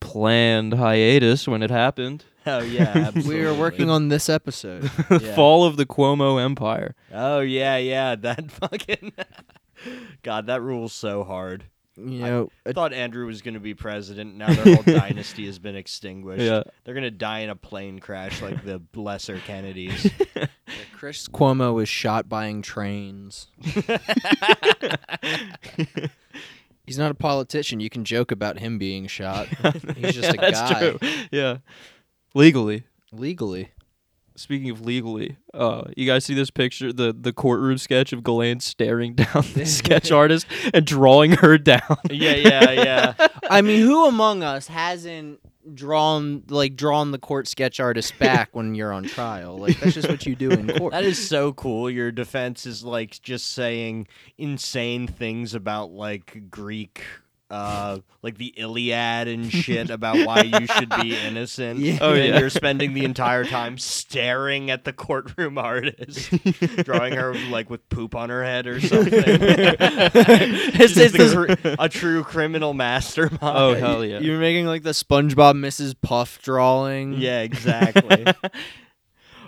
planned 0.00 0.74
hiatus 0.74 1.48
when 1.48 1.62
it 1.62 1.70
happened. 1.70 2.24
Oh 2.46 2.60
yeah, 2.60 2.92
absolutely. 2.94 3.36
We 3.40 3.44
were 3.44 3.54
working 3.54 3.90
on 3.90 4.08
this 4.08 4.28
episode. 4.28 4.90
Yeah. 5.10 5.34
Fall 5.34 5.64
of 5.64 5.76
the 5.76 5.86
Cuomo 5.86 6.40
Empire. 6.42 6.94
Oh 7.12 7.40
yeah, 7.40 7.76
yeah. 7.76 8.14
That 8.14 8.50
fucking 8.50 9.12
God, 10.22 10.46
that 10.46 10.62
rules 10.62 10.92
so 10.92 11.24
hard. 11.24 11.64
You 11.98 12.18
know, 12.18 12.50
I 12.66 12.72
thought 12.72 12.92
Andrew 12.92 13.26
was 13.26 13.40
gonna 13.40 13.58
be 13.60 13.72
president. 13.74 14.34
Now 14.36 14.52
their 14.52 14.74
whole 14.74 14.82
dynasty 14.98 15.46
has 15.46 15.58
been 15.58 15.76
extinguished. 15.76 16.42
Yeah. 16.42 16.62
They're 16.84 16.94
gonna 16.94 17.10
die 17.10 17.38
in 17.40 17.48
a 17.50 17.56
plane 17.56 18.00
crash 18.00 18.42
like 18.42 18.64
the 18.64 18.82
lesser 18.94 19.38
Kennedys. 19.38 20.10
Chris 20.94 21.26
Cuomo 21.32 21.72
was 21.72 21.88
shot 21.88 22.28
buying 22.28 22.60
trains. 22.60 23.46
He's 26.84 26.98
not 26.98 27.10
a 27.10 27.14
politician. 27.14 27.80
You 27.80 27.90
can 27.90 28.04
joke 28.04 28.30
about 28.30 28.58
him 28.58 28.78
being 28.78 29.06
shot. 29.06 29.48
He's 29.96 30.14
just 30.14 30.34
a 30.34 30.36
That's 30.38 30.60
guy. 30.60 30.78
true. 30.78 30.98
Yeah. 31.32 31.58
Legally. 32.34 32.84
Legally. 33.10 33.70
Speaking 34.36 34.68
of 34.68 34.82
legally, 34.82 35.38
uh, 35.54 35.84
you 35.96 36.06
guys 36.06 36.24
see 36.26 36.34
this 36.34 36.50
picture, 36.50 36.92
the 36.92 37.16
the 37.18 37.32
courtroom 37.32 37.78
sketch 37.78 38.12
of 38.12 38.22
Ghislaine 38.22 38.60
staring 38.60 39.14
down 39.14 39.44
the 39.54 39.64
sketch 39.66 40.12
artist 40.12 40.46
and 40.74 40.86
drawing 40.86 41.32
her 41.32 41.56
down. 41.56 41.96
yeah, 42.10 42.34
yeah, 42.34 42.70
yeah. 42.70 43.28
I 43.48 43.62
mean, 43.62 43.80
who 43.80 44.06
among 44.06 44.42
us 44.42 44.66
hasn't 44.68 45.40
drawn 45.74 46.44
like 46.48 46.76
drawn 46.76 47.10
the 47.10 47.18
court 47.18 47.48
sketch 47.48 47.80
artist 47.80 48.18
back 48.18 48.50
when 48.52 48.74
you're 48.74 48.92
on 48.92 49.04
trial? 49.04 49.56
Like 49.56 49.80
that's 49.80 49.94
just 49.94 50.08
what 50.08 50.26
you 50.26 50.36
do 50.36 50.50
in 50.50 50.68
court. 50.68 50.92
That 50.92 51.04
is 51.04 51.28
so 51.28 51.54
cool. 51.54 51.90
Your 51.90 52.12
defense 52.12 52.66
is 52.66 52.84
like 52.84 53.20
just 53.22 53.52
saying 53.52 54.06
insane 54.36 55.06
things 55.06 55.54
about 55.54 55.92
like 55.92 56.50
Greek 56.50 57.02
uh 57.48 57.98
like 58.22 58.38
the 58.38 58.52
Iliad 58.56 59.28
and 59.28 59.52
shit 59.52 59.88
about 59.88 60.26
why 60.26 60.40
you 60.42 60.66
should 60.66 60.88
be 61.00 61.16
innocent. 61.26 61.78
Yeah. 61.78 61.98
Oh, 62.00 62.12
and 62.14 62.24
yeah. 62.34 62.38
you're 62.40 62.50
spending 62.50 62.92
the 62.92 63.04
entire 63.04 63.44
time 63.44 63.78
staring 63.78 64.68
at 64.70 64.82
the 64.84 64.92
courtroom 64.92 65.56
artist, 65.58 66.30
drawing 66.84 67.12
her 67.12 67.34
like 67.50 67.70
with 67.70 67.88
poop 67.88 68.16
on 68.16 68.30
her 68.30 68.42
head 68.42 68.66
or 68.66 68.80
something. 68.80 69.12
It's- 69.14 70.90
She's 70.90 70.96
it's 70.96 71.12
the 71.16 71.56
cr- 71.62 71.76
a 71.78 71.88
true 71.88 72.24
criminal 72.24 72.74
mastermind. 72.74 73.38
Oh 73.42 73.74
hell 73.74 74.04
yeah! 74.04 74.18
You're 74.18 74.40
making 74.40 74.66
like 74.66 74.82
the 74.82 74.90
SpongeBob 74.90 75.54
Mrs. 75.54 75.94
Puff 76.00 76.40
drawing. 76.42 77.14
Yeah, 77.14 77.42
exactly. 77.42 78.26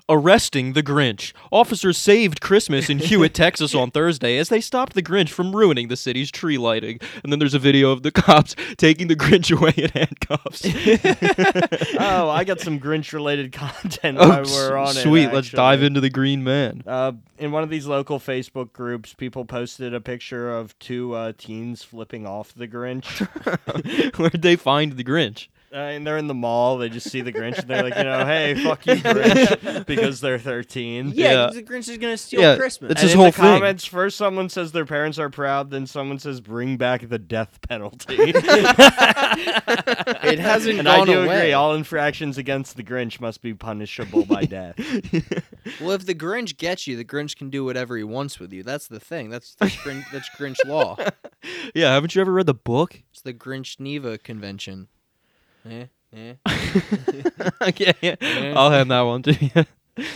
Arresting 0.08 0.72
the 0.72 0.82
Grinch. 0.82 1.32
Officers 1.50 1.98
saved 1.98 2.40
Christmas 2.40 2.88
in 2.88 2.98
Hewitt, 2.98 3.34
Texas 3.34 3.74
on 3.74 3.90
Thursday 3.90 4.38
as 4.38 4.48
they 4.48 4.60
stopped 4.60 4.94
the 4.94 5.02
Grinch 5.02 5.30
from 5.30 5.54
ruining 5.54 5.88
the 5.88 5.96
city's 5.96 6.30
tree 6.30 6.58
lighting. 6.58 6.98
And 7.22 7.32
then 7.32 7.38
there's 7.38 7.54
a 7.54 7.58
video 7.58 7.90
of 7.90 8.02
the 8.02 8.10
cops 8.12 8.56
taking 8.76 9.08
the 9.08 9.16
Grinch 9.16 9.54
away 9.56 9.72
in 9.76 9.90
handcuffs. 9.90 10.62
oh, 11.98 12.30
I 12.30 12.44
got 12.44 12.60
some 12.60 12.80
Grinch 12.80 13.12
related 13.12 13.52
content 13.52 14.18
oh, 14.20 14.28
while 14.28 14.44
we're 14.44 14.76
on 14.76 14.96
it. 14.96 15.02
sweet. 15.02 15.32
Let's 15.32 15.50
dive 15.50 15.82
into 15.82 16.00
the 16.00 16.10
Green 16.10 16.42
Man. 16.42 16.82
Uh, 16.86 17.12
in 17.38 17.52
one 17.52 17.62
of 17.62 17.70
these 17.70 17.86
local 17.86 18.18
Facebook 18.18 18.72
groups, 18.72 19.14
people 19.14 19.44
posted 19.44 19.94
a 19.94 20.00
picture 20.00 20.54
of 20.56 20.78
two 20.78 21.14
uh, 21.14 21.32
teens 21.36 21.82
flipping 21.82 22.26
off 22.26 22.54
the 22.54 22.68
Grinch. 22.68 23.26
Where'd 24.16 24.42
they 24.42 24.56
find 24.56 24.92
the 24.92 25.04
Grinch? 25.04 25.48
Uh, 25.70 25.76
and 25.76 26.06
they're 26.06 26.16
in 26.16 26.26
the 26.28 26.34
mall. 26.34 26.78
They 26.78 26.88
just 26.88 27.10
see 27.10 27.20
the 27.20 27.30
Grinch 27.32 27.58
and 27.58 27.68
they're 27.68 27.82
like, 27.82 27.94
you 27.96 28.04
know, 28.04 28.24
hey, 28.24 28.54
fuck 28.64 28.86
you, 28.86 28.94
Grinch, 28.94 29.84
because 29.86 30.20
they're 30.20 30.38
13. 30.38 31.12
Yeah, 31.14 31.30
Yeah. 31.32 31.46
'cause 31.48 31.56
the 31.56 31.62
Grinch 31.62 31.88
is 31.90 31.98
gonna 31.98 32.16
steal 32.16 32.40
Yeah, 32.40 32.56
Christmas. 32.56 32.92
it's 32.92 33.00
and 33.02 33.06
his 33.08 33.12
in 33.12 33.18
whole 33.18 33.26
the 33.26 33.32
thing. 33.32 33.42
comments, 33.42 33.84
first 33.84 34.16
someone 34.16 34.48
says 34.48 34.72
their 34.72 34.86
parents 34.86 35.18
are 35.18 35.28
proud, 35.28 35.70
then 35.70 35.86
someone 35.86 36.18
says 36.18 36.40
bring 36.40 36.78
back 36.78 37.06
the 37.08 37.18
death 37.18 37.58
penalty. 37.68 38.16
It 40.20 40.38
hasn't 40.38 40.78
and 40.78 40.86
gone 40.86 41.02
I 41.02 41.04
do 41.04 41.22
away. 41.24 41.38
agree. 41.38 41.52
All 41.52 41.74
infractions 41.74 42.38
against 42.38 42.76
the 42.76 42.82
Grinch 42.82 43.20
must 43.20 43.40
be 43.42 43.54
punishable 43.54 44.24
by 44.24 44.44
death. 44.44 44.74
well, 45.80 45.92
if 45.92 46.06
the 46.06 46.14
Grinch 46.14 46.56
gets 46.56 46.86
you, 46.86 46.96
the 46.96 47.04
Grinch 47.04 47.36
can 47.36 47.50
do 47.50 47.64
whatever 47.64 47.96
he 47.96 48.04
wants 48.04 48.38
with 48.40 48.52
you. 48.52 48.62
That's 48.62 48.88
the 48.88 49.00
thing. 49.00 49.30
That's 49.30 49.54
that's 49.54 49.76
Grinch, 49.76 50.04
that's 50.12 50.28
Grinch 50.30 50.56
law. 50.66 50.96
Yeah, 51.74 51.92
haven't 51.94 52.14
you 52.14 52.20
ever 52.20 52.32
read 52.32 52.46
the 52.46 52.54
book? 52.54 53.02
It's 53.12 53.22
the 53.22 53.32
Grinch 53.34 53.78
Neva 53.78 54.18
Convention. 54.18 54.88
Eh, 55.68 55.86
eh. 56.14 56.34
okay, 57.62 57.92
yeah. 58.02 58.54
I'll 58.56 58.70
hand 58.70 58.90
that 58.90 59.02
one 59.02 59.22
to 59.22 59.34
you. 59.34 60.04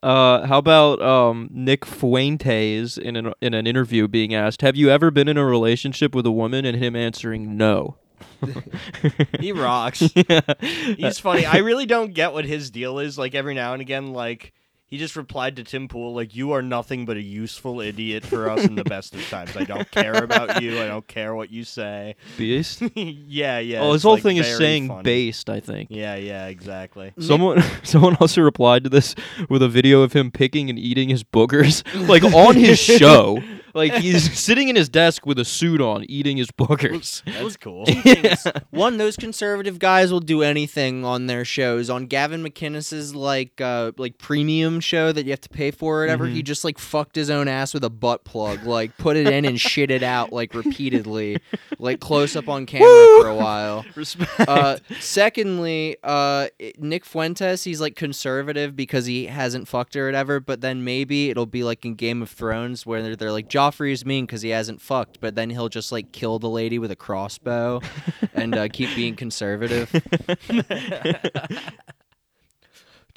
Uh, 0.00 0.46
how 0.46 0.58
about 0.58 1.02
um, 1.02 1.48
Nick 1.50 1.84
Fuentes 1.84 2.96
in 2.96 3.16
an 3.16 3.32
in 3.40 3.52
an 3.52 3.66
interview 3.66 4.06
being 4.06 4.32
asked, 4.32 4.62
"Have 4.62 4.76
you 4.76 4.90
ever 4.90 5.10
been 5.10 5.26
in 5.26 5.36
a 5.36 5.44
relationship 5.44 6.14
with 6.14 6.24
a 6.24 6.30
woman?" 6.30 6.64
and 6.64 6.76
him 6.76 6.94
answering, 6.94 7.56
"No." 7.56 7.96
he 9.40 9.50
rocks. 9.50 10.02
yeah. 10.14 10.40
He's 10.60 11.18
funny. 11.18 11.44
I 11.46 11.56
really 11.58 11.84
don't 11.84 12.14
get 12.14 12.32
what 12.32 12.44
his 12.44 12.70
deal 12.70 13.00
is. 13.00 13.18
Like 13.18 13.34
every 13.34 13.54
now 13.54 13.72
and 13.72 13.82
again, 13.82 14.12
like 14.12 14.52
he 14.88 14.96
just 14.96 15.16
replied 15.16 15.56
to 15.56 15.64
Tim 15.64 15.86
Pool, 15.86 16.14
like, 16.14 16.34
"You 16.34 16.52
are 16.52 16.62
nothing 16.62 17.04
but 17.04 17.18
a 17.18 17.22
useful 17.22 17.82
idiot 17.82 18.24
for 18.24 18.48
us 18.48 18.64
in 18.64 18.74
the 18.74 18.84
best 18.84 19.14
of 19.14 19.28
times. 19.28 19.54
I 19.54 19.64
don't 19.64 19.90
care 19.90 20.14
about 20.14 20.62
you. 20.62 20.80
I 20.80 20.86
don't 20.86 21.06
care 21.06 21.34
what 21.34 21.50
you 21.50 21.64
say." 21.64 22.16
Beast. 22.38 22.82
yeah, 22.94 23.58
yeah. 23.58 23.80
oh, 23.80 23.92
his 23.92 24.02
whole 24.02 24.14
like, 24.14 24.22
thing 24.22 24.38
is 24.38 24.56
saying 24.56 24.88
funny. 24.88 25.02
based. 25.02 25.50
I 25.50 25.60
think. 25.60 25.88
Yeah, 25.90 26.16
yeah, 26.16 26.46
exactly. 26.46 27.12
Someone 27.18 27.62
someone 27.82 28.16
also 28.16 28.40
replied 28.40 28.84
to 28.84 28.90
this 28.90 29.14
with 29.50 29.62
a 29.62 29.68
video 29.68 30.00
of 30.00 30.14
him 30.14 30.30
picking 30.30 30.70
and 30.70 30.78
eating 30.78 31.10
his 31.10 31.22
boogers 31.22 31.84
like 32.08 32.24
on 32.24 32.56
his 32.56 32.78
show. 32.78 33.42
Like 33.74 33.92
he's 33.94 34.36
sitting 34.36 34.68
in 34.68 34.76
his 34.76 34.88
desk 34.88 35.26
with 35.26 35.38
a 35.38 35.44
suit 35.44 35.80
on 35.80 36.04
eating 36.08 36.36
his 36.36 36.50
boogers. 36.50 37.22
That's 37.24 37.56
cool. 37.56 37.86
One, 38.70 38.96
those 38.96 39.16
conservative 39.16 39.78
guys 39.78 40.10
will 40.10 40.20
do 40.20 40.42
anything 40.42 41.04
on 41.04 41.26
their 41.26 41.44
shows. 41.44 41.90
On 41.90 42.06
Gavin 42.06 42.42
McInnes's 42.42 43.14
like 43.14 43.60
uh 43.60 43.92
like 43.96 44.18
premium 44.18 44.77
show 44.80 45.12
that 45.12 45.24
you 45.24 45.30
have 45.30 45.40
to 45.42 45.48
pay 45.48 45.70
for 45.70 45.98
or 45.98 46.00
whatever, 46.00 46.26
he 46.26 46.42
just 46.42 46.64
like 46.64 46.78
fucked 46.78 47.16
his 47.16 47.30
own 47.30 47.48
ass 47.48 47.74
with 47.74 47.84
a 47.84 47.90
butt 47.90 48.24
plug, 48.24 48.64
like 48.64 48.96
put 48.98 49.16
it 49.16 49.26
in 49.26 49.44
and 49.44 49.60
shit 49.60 49.90
it 49.90 50.02
out 50.02 50.32
like 50.32 50.54
repeatedly, 50.54 51.38
like 51.78 52.00
close 52.00 52.36
up 52.36 52.48
on 52.48 52.66
camera 52.66 53.22
for 53.22 53.28
a 53.28 53.34
while. 53.34 53.84
Respect. 53.94 54.40
Uh, 54.40 54.78
secondly, 55.00 55.96
uh, 56.02 56.48
Nick 56.78 57.04
Fuentes, 57.04 57.64
he's 57.64 57.80
like 57.80 57.96
conservative 57.96 58.76
because 58.76 59.06
he 59.06 59.26
hasn't 59.26 59.68
fucked 59.68 59.96
or 59.96 60.06
whatever. 60.06 60.40
But 60.40 60.60
then 60.60 60.84
maybe 60.84 61.30
it'll 61.30 61.46
be 61.46 61.64
like 61.64 61.84
in 61.84 61.94
Game 61.94 62.22
of 62.22 62.30
Thrones 62.30 62.86
where 62.86 63.02
they're, 63.02 63.16
they're 63.16 63.32
like 63.32 63.48
Joffrey's 63.48 64.04
mean 64.04 64.26
because 64.26 64.42
he 64.42 64.50
hasn't 64.50 64.80
fucked, 64.80 65.20
but 65.20 65.34
then 65.34 65.50
he'll 65.50 65.68
just 65.68 65.92
like 65.92 66.12
kill 66.12 66.38
the 66.38 66.48
lady 66.48 66.78
with 66.78 66.90
a 66.90 66.96
crossbow 66.96 67.80
and 68.34 68.56
uh, 68.56 68.68
keep 68.68 68.94
being 68.94 69.16
conservative. 69.16 69.90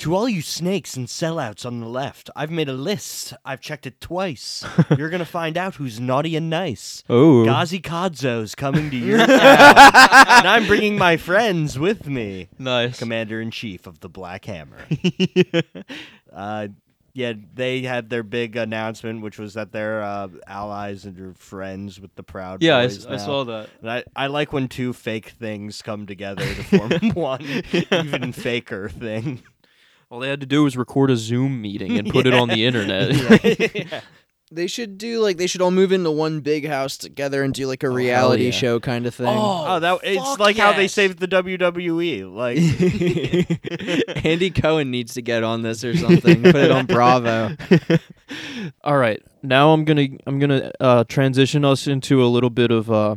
To 0.01 0.15
all 0.15 0.27
you 0.27 0.41
snakes 0.41 0.97
and 0.97 1.05
sellouts 1.05 1.63
on 1.63 1.79
the 1.79 1.85
left, 1.87 2.31
I've 2.35 2.49
made 2.49 2.67
a 2.67 2.73
list. 2.73 3.35
I've 3.45 3.61
checked 3.61 3.85
it 3.85 4.01
twice. 4.01 4.65
You're 4.97 5.11
gonna 5.11 5.25
find 5.25 5.59
out 5.59 5.75
who's 5.75 5.99
naughty 5.99 6.35
and 6.35 6.49
nice. 6.49 7.03
oh. 7.07 7.43
Gazi 7.45 7.79
Kodzo's 7.79 8.55
coming 8.55 8.89
to 8.89 8.97
your 8.97 9.19
town, 9.19 9.29
and 9.37 10.47
I'm 10.47 10.65
bringing 10.65 10.97
my 10.97 11.17
friends 11.17 11.77
with 11.77 12.07
me. 12.07 12.49
Nice. 12.57 12.97
Commander 12.97 13.39
in 13.39 13.51
Chief 13.51 13.85
of 13.85 13.99
the 13.99 14.09
Black 14.09 14.45
Hammer. 14.45 14.79
uh, 16.33 16.69
yeah, 17.13 17.33
they 17.53 17.83
had 17.83 18.09
their 18.09 18.23
big 18.23 18.55
announcement, 18.55 19.21
which 19.21 19.37
was 19.37 19.53
that 19.53 19.71
they're 19.71 20.01
uh, 20.01 20.29
allies 20.47 21.05
and 21.05 21.19
are 21.19 21.33
friends 21.35 21.99
with 21.99 22.15
the 22.15 22.23
Proud 22.23 22.63
yeah, 22.63 22.77
I, 22.77 22.85
Boys 22.87 23.05
s- 23.05 23.05
I 23.05 23.11
now. 23.17 23.17
saw 23.17 23.43
that. 23.43 23.69
And 23.81 23.91
I, 23.91 24.03
I 24.15 24.27
like 24.27 24.51
when 24.51 24.67
two 24.67 24.93
fake 24.93 25.29
things 25.29 25.83
come 25.83 26.07
together 26.07 26.41
to 26.43 26.63
form 26.63 27.11
one 27.13 27.45
even 27.91 28.31
faker 28.31 28.89
thing. 28.89 29.43
All 30.11 30.19
they 30.19 30.27
had 30.27 30.41
to 30.41 30.45
do 30.45 30.65
was 30.65 30.75
record 30.75 31.09
a 31.09 31.15
Zoom 31.15 31.61
meeting 31.61 31.97
and 31.97 32.09
put 32.09 32.27
it 32.27 32.33
on 32.33 32.49
the 32.49 32.65
internet. 32.67 34.03
They 34.53 34.67
should 34.67 34.97
do 34.97 35.21
like 35.21 35.37
they 35.37 35.47
should 35.47 35.61
all 35.61 35.71
move 35.71 35.93
into 35.93 36.11
one 36.11 36.41
big 36.41 36.67
house 36.67 36.97
together 36.97 37.41
and 37.41 37.53
do 37.53 37.67
like 37.67 37.83
a 37.83 37.89
reality 37.89 38.47
yeah. 38.47 38.51
show 38.51 38.81
kind 38.81 39.05
of 39.05 39.15
thing. 39.15 39.29
Oh, 39.29 39.79
that 39.79 39.99
it's 40.03 40.39
like 40.39 40.57
how 40.57 40.73
they 40.73 40.89
saved 40.89 41.19
the 41.19 41.27
WWE. 41.29 42.29
Like, 42.29 42.57
Andy 44.25 44.51
Cohen 44.51 44.91
needs 44.91 45.13
to 45.13 45.21
get 45.21 45.43
on 45.43 45.61
this 45.61 45.85
or 45.85 45.95
something. 45.95 46.43
Put 46.43 46.57
it 46.57 46.69
on 46.69 46.85
Bravo. 46.85 47.55
All 48.83 48.97
right, 48.97 49.23
now 49.41 49.71
I'm 49.71 49.85
gonna 49.85 50.09
I'm 50.27 50.37
gonna 50.37 50.73
uh, 50.81 51.05
transition 51.05 51.63
us 51.63 51.87
into 51.87 52.21
a 52.21 52.27
little 52.27 52.49
bit 52.49 52.71
of 52.71 52.91
uh, 52.91 53.15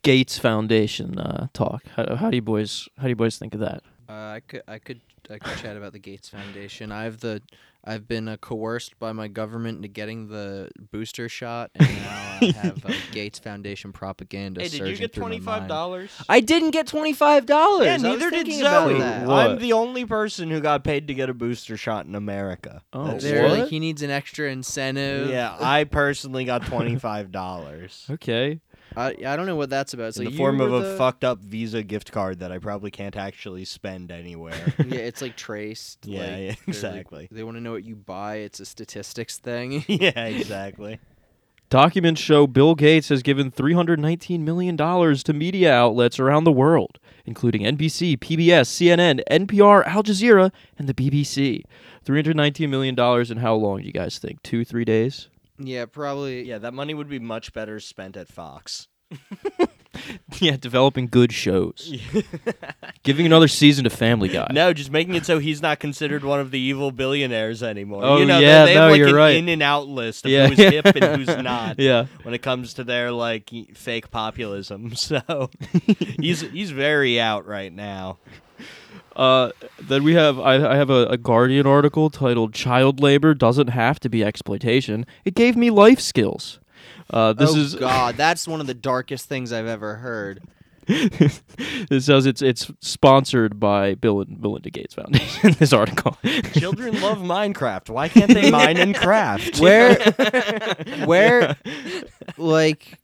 Gates 0.00 0.38
Foundation 0.38 1.18
uh, 1.18 1.48
talk. 1.52 1.82
How, 1.94 2.16
how 2.16 2.30
do 2.30 2.36
you 2.36 2.42
boys 2.42 2.88
How 2.96 3.02
do 3.02 3.10
you 3.10 3.16
boys 3.16 3.36
think 3.36 3.52
of 3.52 3.60
that? 3.60 3.82
Uh, 4.08 4.12
I 4.12 4.40
could, 4.40 4.62
I 4.66 4.78
could, 4.78 5.02
I 5.30 5.38
could 5.38 5.56
chat 5.58 5.76
about 5.76 5.92
the 5.92 5.98
Gates 5.98 6.28
Foundation. 6.28 6.90
I've 6.90 7.20
the, 7.20 7.40
I've 7.84 8.06
been 8.08 8.28
uh, 8.28 8.36
coerced 8.36 8.98
by 8.98 9.12
my 9.12 9.28
government 9.28 9.76
into 9.76 9.88
getting 9.88 10.28
the 10.28 10.70
booster 10.90 11.28
shot, 11.28 11.70
and 11.74 11.88
now 11.88 12.38
I 12.40 12.52
have 12.56 12.84
uh, 12.84 12.92
Gates 13.12 13.38
Foundation 13.38 13.92
propaganda. 13.92 14.60
hey, 14.60 14.68
did 14.68 14.86
you 14.86 14.96
get 14.96 15.12
twenty 15.12 15.38
five 15.38 15.68
dollars? 15.68 16.10
I 16.28 16.40
didn't 16.40 16.72
get 16.72 16.86
twenty 16.86 17.12
five 17.12 17.46
dollars. 17.46 17.86
Yeah, 17.86 17.96
neither 17.96 18.30
did 18.30 18.50
Zoe. 18.52 19.00
I'm 19.00 19.58
the 19.58 19.72
only 19.72 20.04
person 20.04 20.50
who 20.50 20.60
got 20.60 20.84
paid 20.84 21.08
to 21.08 21.14
get 21.14 21.30
a 21.30 21.34
booster 21.34 21.76
shot 21.76 22.06
in 22.06 22.14
America. 22.14 22.82
Oh, 22.92 23.06
That's 23.06 23.24
They're 23.24 23.48
like 23.48 23.68
he 23.68 23.78
needs 23.78 24.02
an 24.02 24.10
extra 24.10 24.50
incentive. 24.50 25.30
Yeah, 25.30 25.56
I 25.58 25.84
personally 25.84 26.44
got 26.44 26.66
twenty 26.66 26.96
five 26.96 27.30
dollars 27.30 28.06
Okay. 28.10 28.60
I, 28.96 29.14
I 29.26 29.36
don't 29.36 29.46
know 29.46 29.56
what 29.56 29.70
that's 29.70 29.94
about. 29.94 30.14
So 30.14 30.22
in 30.22 30.30
the 30.30 30.36
form 30.36 30.60
of 30.60 30.70
were 30.70 30.78
a 30.78 30.80
the- 30.80 30.96
fucked 30.96 31.24
up 31.24 31.38
Visa 31.38 31.82
gift 31.82 32.12
card 32.12 32.40
that 32.40 32.50
I 32.52 32.58
probably 32.58 32.90
can't 32.90 33.16
actually 33.16 33.64
spend 33.64 34.10
anywhere. 34.10 34.54
Yeah, 34.90 34.98
it's 35.00 35.22
like 35.22 35.36
traced. 35.36 36.04
Yeah, 36.06 36.20
like, 36.20 36.28
yeah, 36.28 36.36
they're, 36.36 36.48
like- 36.48 36.68
exactly. 36.68 37.28
they 37.30 37.42
want 37.44 37.56
to 37.56 37.60
know 37.60 37.72
what 37.72 37.84
you 37.84 37.94
buy. 37.94 38.36
It's 38.36 38.60
a 38.60 38.64
statistics 38.66 39.38
thing. 39.38 39.84
yeah, 39.88 40.26
exactly. 40.26 40.98
Documents 41.68 42.20
show 42.20 42.48
Bill 42.48 42.74
Gates 42.74 43.10
has 43.10 43.22
given 43.22 43.52
$319 43.52 44.40
million 44.40 44.76
to 44.76 45.32
media 45.32 45.72
outlets 45.72 46.18
around 46.18 46.42
the 46.42 46.50
world, 46.50 46.98
including 47.24 47.62
NBC, 47.62 48.18
PBS, 48.18 48.66
CNN, 48.66 49.20
NPR, 49.30 49.86
Al 49.86 50.02
Jazeera, 50.02 50.50
and 50.76 50.88
the 50.88 50.94
BBC. 50.94 51.62
$319 52.04 52.68
million 52.68 52.98
in 53.30 53.36
how 53.36 53.54
long 53.54 53.80
do 53.82 53.86
you 53.86 53.92
guys 53.92 54.18
think? 54.18 54.42
Two, 54.42 54.64
three 54.64 54.84
days? 54.84 55.28
Yeah, 55.60 55.86
probably. 55.86 56.42
Yeah, 56.48 56.58
that 56.58 56.74
money 56.74 56.94
would 56.94 57.08
be 57.08 57.18
much 57.18 57.52
better 57.52 57.78
spent 57.80 58.16
at 58.16 58.28
Fox. 58.28 58.88
yeah, 60.40 60.56
developing 60.56 61.06
good 61.06 61.32
shows. 61.32 61.92
Giving 63.02 63.26
another 63.26 63.48
season 63.48 63.84
to 63.84 63.90
Family 63.90 64.28
Guy. 64.28 64.46
No, 64.52 64.72
just 64.72 64.90
making 64.90 65.14
it 65.14 65.26
so 65.26 65.38
he's 65.38 65.60
not 65.60 65.80
considered 65.80 66.22
one 66.24 66.38
of 66.40 66.50
the 66.50 66.58
evil 66.60 66.92
billionaires 66.92 67.62
anymore. 67.62 68.04
Oh, 68.04 68.18
you 68.18 68.24
know, 68.26 68.38
they- 68.38 68.46
yeah, 68.46 68.64
they, 68.66 68.74
no, 68.74 68.80
have 68.82 68.90
like 68.92 68.98
you're 68.98 69.08
an 69.08 69.14
right. 69.14 69.36
in 69.36 69.48
and 69.48 69.62
out 69.62 69.88
list 69.88 70.24
of 70.24 70.30
Yeah. 70.30 70.46
who's 70.48 70.58
hip 70.58 70.86
and 70.86 71.04
who's 71.20 71.36
not 71.42 71.78
Yeah. 71.78 72.06
when 72.22 72.34
it 72.34 72.42
comes 72.42 72.74
to 72.74 72.84
their 72.84 73.10
like 73.10 73.50
fake 73.74 74.10
populism. 74.10 74.94
So 74.94 75.50
he's 76.20 76.42
he's 76.42 76.70
very 76.70 77.20
out 77.20 77.46
right 77.46 77.72
now. 77.72 78.18
Uh, 79.20 79.50
then 79.78 80.02
we 80.02 80.14
have 80.14 80.38
I, 80.38 80.54
I 80.54 80.76
have 80.76 80.88
a, 80.88 81.04
a 81.08 81.18
Guardian 81.18 81.66
article 81.66 82.08
titled 82.08 82.54
"Child 82.54 83.00
Labor 83.00 83.34
Doesn't 83.34 83.68
Have 83.68 84.00
to 84.00 84.08
Be 84.08 84.24
Exploitation." 84.24 85.04
It 85.26 85.34
gave 85.34 85.56
me 85.56 85.68
life 85.68 86.00
skills. 86.00 86.58
Uh, 87.10 87.34
this 87.34 87.50
oh 87.52 87.56
is 87.56 87.74
God, 87.74 88.16
that's 88.16 88.48
one 88.48 88.62
of 88.62 88.66
the 88.66 88.72
darkest 88.72 89.28
things 89.28 89.52
I've 89.52 89.66
ever 89.66 89.96
heard. 89.96 90.40
it 90.88 92.02
says 92.02 92.24
it's 92.24 92.40
it's 92.40 92.70
sponsored 92.80 93.60
by 93.60 93.94
Bill 93.94 94.22
and 94.22 94.40
Melinda 94.40 94.70
Gates 94.70 94.94
Foundation. 94.94 95.52
this 95.58 95.74
article. 95.74 96.16
Children 96.54 96.98
love 97.02 97.18
Minecraft. 97.18 97.90
Why 97.90 98.08
can't 98.08 98.32
they 98.32 98.50
mine 98.50 98.78
and 98.78 98.96
craft? 98.96 99.60
Where, 99.60 99.96
where, 101.04 101.58
like, 102.38 102.98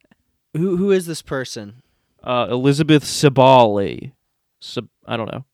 who 0.53 0.77
who 0.77 0.89
is 0.89 1.05
this 1.05 1.21
person? 1.21 1.83
uh, 2.23 2.47
Elizabeth 2.49 3.03
Sabali. 3.03 4.13
Sab- 4.59 4.89
I 5.05 5.15
don't 5.15 5.31
know. 5.31 5.45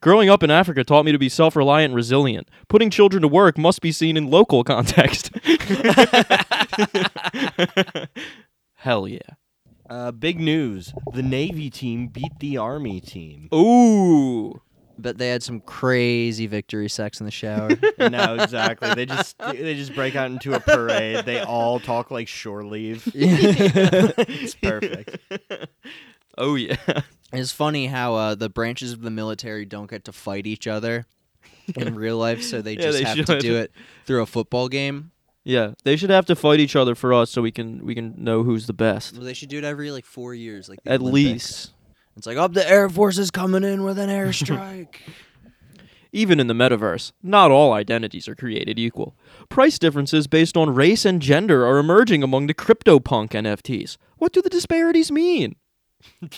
Growing 0.00 0.28
up 0.28 0.42
in 0.42 0.50
Africa 0.50 0.84
taught 0.84 1.04
me 1.04 1.12
to 1.12 1.18
be 1.18 1.28
self 1.28 1.56
reliant 1.56 1.90
and 1.90 1.96
resilient. 1.96 2.48
Putting 2.68 2.90
children 2.90 3.22
to 3.22 3.28
work 3.28 3.58
must 3.58 3.80
be 3.80 3.92
seen 3.92 4.16
in 4.16 4.30
local 4.30 4.64
context. 4.72 5.30
Hell 8.74 9.06
yeah. 9.06 9.18
Uh, 9.88 10.10
big 10.10 10.40
news: 10.40 10.94
the 11.12 11.22
Navy 11.22 11.68
team 11.70 12.08
beat 12.08 12.38
the 12.40 12.56
Army 12.56 13.00
team. 13.00 13.48
Ooh. 13.54 14.60
But 14.98 15.18
they 15.18 15.28
had 15.28 15.42
some 15.42 15.60
crazy 15.60 16.46
victory 16.46 16.88
sex 16.88 17.18
in 17.18 17.24
the 17.24 17.32
shower. 17.32 17.70
no, 17.98 18.34
exactly. 18.34 18.94
They 18.94 19.06
just 19.06 19.36
they 19.38 19.74
just 19.74 19.94
break 19.94 20.14
out 20.14 20.30
into 20.30 20.54
a 20.54 20.60
parade. 20.60 21.24
They 21.24 21.40
all 21.40 21.80
talk 21.80 22.10
like 22.10 22.28
shore 22.28 22.62
leave. 22.62 23.02
it's 23.14 24.54
perfect. 24.54 25.18
Oh 26.38 26.54
yeah. 26.54 26.76
It's 27.34 27.50
funny 27.50 27.86
how 27.86 28.14
uh, 28.14 28.34
the 28.34 28.50
branches 28.50 28.92
of 28.92 29.00
the 29.00 29.10
military 29.10 29.64
don't 29.64 29.88
get 29.88 30.04
to 30.04 30.12
fight 30.12 30.46
each 30.46 30.66
other 30.66 31.06
in 31.76 31.94
real 32.04 32.18
life, 32.18 32.42
so 32.42 32.60
they 32.60 32.74
Yeah, 32.74 32.82
just 32.82 32.98
they 32.98 33.04
have 33.04 33.16
to 33.16 33.24
should. 33.24 33.38
do 33.40 33.56
it 33.56 33.72
through 34.04 34.20
a 34.20 34.26
football 34.26 34.68
game. 34.68 35.12
Yeah. 35.42 35.72
They 35.82 35.96
should 35.96 36.10
have 36.10 36.26
to 36.26 36.36
fight 36.36 36.60
each 36.60 36.76
other 36.76 36.94
for 36.94 37.14
us 37.14 37.30
so 37.30 37.40
we 37.40 37.50
can 37.50 37.86
we 37.86 37.94
can 37.94 38.12
know 38.22 38.42
who's 38.42 38.66
the 38.66 38.74
best. 38.74 39.14
Well, 39.16 39.24
they 39.24 39.32
should 39.32 39.48
do 39.48 39.56
it 39.56 39.64
every 39.64 39.90
like 39.90 40.04
four 40.04 40.34
years, 40.34 40.68
like 40.68 40.82
the 40.84 40.90
At 40.92 41.00
Olympics. 41.00 41.14
least. 41.14 41.72
It's 42.18 42.26
like, 42.26 42.36
up 42.36 42.52
the 42.52 42.68
Air 42.68 42.90
Force 42.90 43.16
is 43.16 43.30
coming 43.30 43.64
in 43.64 43.82
with 43.82 43.98
an 43.98 44.10
airstrike. 44.10 44.96
Even 46.12 46.38
in 46.38 46.46
the 46.48 46.54
metaverse, 46.54 47.12
not 47.22 47.50
all 47.50 47.72
identities 47.72 48.28
are 48.28 48.34
created 48.34 48.78
equal. 48.78 49.16
Price 49.48 49.78
differences 49.78 50.26
based 50.26 50.54
on 50.58 50.74
race 50.74 51.06
and 51.06 51.22
gender 51.22 51.64
are 51.66 51.78
emerging 51.78 52.22
among 52.22 52.46
the 52.46 52.52
CryptoPunk 52.54 53.30
NFTs. 53.30 53.96
What 54.18 54.34
do 54.34 54.42
the 54.42 54.50
disparities 54.50 55.10
mean? 55.10 55.56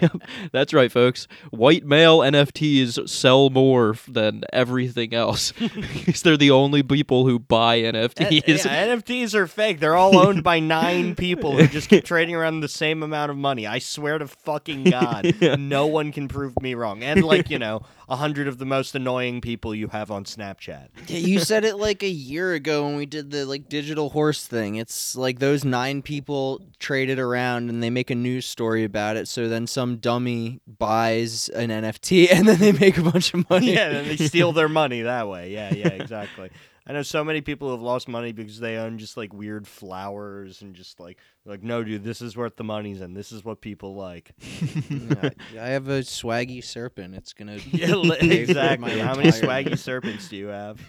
yep, 0.00 0.12
that's 0.52 0.72
right, 0.72 0.90
folks. 0.90 1.26
White 1.50 1.84
male 1.84 2.18
NFTs 2.20 3.08
sell 3.08 3.50
more 3.50 3.96
than 4.08 4.42
everything 4.52 5.14
else 5.14 5.52
because 5.52 6.22
they're 6.22 6.36
the 6.36 6.50
only 6.50 6.82
people 6.82 7.26
who 7.26 7.38
buy 7.38 7.80
uh, 7.82 7.86
N- 7.88 7.94
NFTs. 7.94 8.64
yeah, 8.64 8.86
NFTs 8.96 9.34
are 9.34 9.46
fake. 9.46 9.80
They're 9.80 9.96
all 9.96 10.18
owned 10.18 10.42
by 10.42 10.58
nine 10.60 11.14
people 11.14 11.56
who 11.56 11.66
just 11.66 11.88
keep 11.88 12.04
trading 12.04 12.34
around 12.34 12.60
the 12.60 12.68
same 12.68 13.02
amount 13.02 13.30
of 13.30 13.36
money. 13.36 13.66
I 13.66 13.78
swear 13.78 14.18
to 14.18 14.26
fucking 14.28 14.84
God, 14.84 15.34
Yeah. 15.40 15.56
no 15.56 15.86
one 15.86 16.12
can 16.12 16.28
prove 16.28 16.60
me 16.60 16.74
wrong. 16.74 17.02
And 17.02 17.22
like 17.24 17.50
you 17.50 17.58
know, 17.58 17.82
a 18.08 18.16
hundred 18.16 18.48
of 18.48 18.58
the 18.58 18.66
most 18.66 18.94
annoying 18.94 19.40
people 19.40 19.74
you 19.74 19.88
have 19.88 20.10
on 20.10 20.24
Snapchat. 20.24 20.88
yeah, 21.08 21.18
you 21.18 21.38
said 21.40 21.64
it 21.64 21.76
like 21.76 22.02
a 22.02 22.08
year 22.08 22.52
ago 22.54 22.84
when 22.86 22.96
we 22.96 23.06
did 23.06 23.30
the 23.30 23.44
like 23.46 23.68
digital 23.68 24.10
horse 24.10 24.46
thing. 24.46 24.76
It's 24.76 25.16
like 25.16 25.38
those 25.38 25.64
nine 25.64 26.02
people 26.02 26.60
traded 26.78 27.18
it 27.18 27.22
around 27.22 27.70
and 27.70 27.82
they 27.82 27.90
make 27.90 28.10
a 28.10 28.14
news 28.14 28.46
story 28.46 28.75
about 28.84 29.16
it. 29.16 29.28
So 29.28 29.48
then 29.48 29.66
some 29.66 29.96
dummy 29.96 30.60
buys 30.66 31.48
an 31.50 31.70
NFT 31.70 32.28
and 32.32 32.46
then 32.48 32.58
they 32.58 32.72
make 32.72 32.98
a 32.98 33.02
bunch 33.02 33.34
of 33.34 33.48
money. 33.50 33.72
yeah, 33.74 33.90
and 33.90 34.08
they 34.08 34.16
steal 34.16 34.52
their 34.52 34.68
money 34.70 35.02
that 35.02 35.28
way. 35.28 35.52
Yeah, 35.52 35.72
yeah, 35.74 35.88
exactly. 35.88 36.50
I 36.88 36.92
know 36.92 37.02
so 37.02 37.24
many 37.24 37.40
people 37.40 37.72
have 37.72 37.80
lost 37.82 38.06
money 38.06 38.30
because 38.30 38.60
they 38.60 38.76
own 38.76 38.98
just 38.98 39.16
like 39.16 39.32
weird 39.32 39.66
flowers 39.66 40.62
and 40.62 40.72
just 40.72 41.00
like 41.00 41.18
like 41.44 41.60
no, 41.60 41.82
dude, 41.82 42.04
this 42.04 42.22
is 42.22 42.36
worth 42.36 42.54
the 42.54 42.62
money's 42.62 43.00
and 43.00 43.16
this 43.16 43.32
is 43.32 43.44
what 43.44 43.60
people 43.60 43.96
like. 43.96 44.30
Yeah, 44.88 45.30
I 45.64 45.68
have 45.70 45.88
a 45.88 46.00
swaggy 46.02 46.62
serpent. 46.62 47.16
It's 47.16 47.32
gonna 47.32 47.56
Yeah, 47.72 47.94
li- 47.96 48.16
pay 48.20 48.44
for 48.44 48.50
exactly. 48.50 48.98
How 49.00 49.16
many 49.16 49.30
swaggy 49.30 49.76
serpents 49.76 50.28
do 50.28 50.36
you 50.36 50.46
have? 50.48 50.80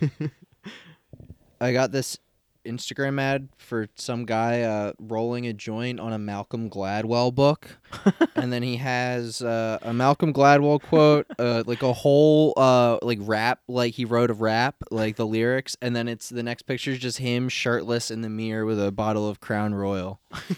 I 1.59 1.73
got 1.73 1.91
this 1.91 2.19
Instagram 2.67 3.19
ad 3.19 3.49
for 3.57 3.87
some 3.95 4.25
guy 4.25 4.61
uh, 4.61 4.93
rolling 4.99 5.47
a 5.47 5.53
joint 5.53 5.99
on 5.99 6.13
a 6.13 6.19
Malcolm 6.19 6.69
Gladwell 6.69 7.33
book, 7.33 7.77
and 8.35 8.51
then 8.51 8.63
he 8.63 8.77
has 8.77 9.41
uh, 9.41 9.79
a 9.81 9.93
Malcolm 9.93 10.33
Gladwell 10.33 10.81
quote, 10.81 11.25
uh, 11.39 11.63
like 11.65 11.81
a 11.81 11.93
whole 11.93 12.53
uh, 12.57 12.99
like 13.01 13.19
rap, 13.21 13.61
like 13.67 13.93
he 13.93 14.05
wrote 14.05 14.29
a 14.29 14.33
rap, 14.33 14.75
like 14.91 15.15
the 15.15 15.25
lyrics, 15.25 15.75
and 15.81 15.95
then 15.95 16.07
it's 16.07 16.29
the 16.29 16.43
next 16.43 16.63
picture 16.63 16.91
is 16.91 16.99
just 16.99 17.17
him 17.17 17.49
shirtless 17.49 18.11
in 18.11 18.21
the 18.21 18.29
mirror 18.29 18.65
with 18.65 18.83
a 18.83 18.91
bottle 18.91 19.27
of 19.27 19.39
Crown 19.39 19.73
Royal. 19.73 20.19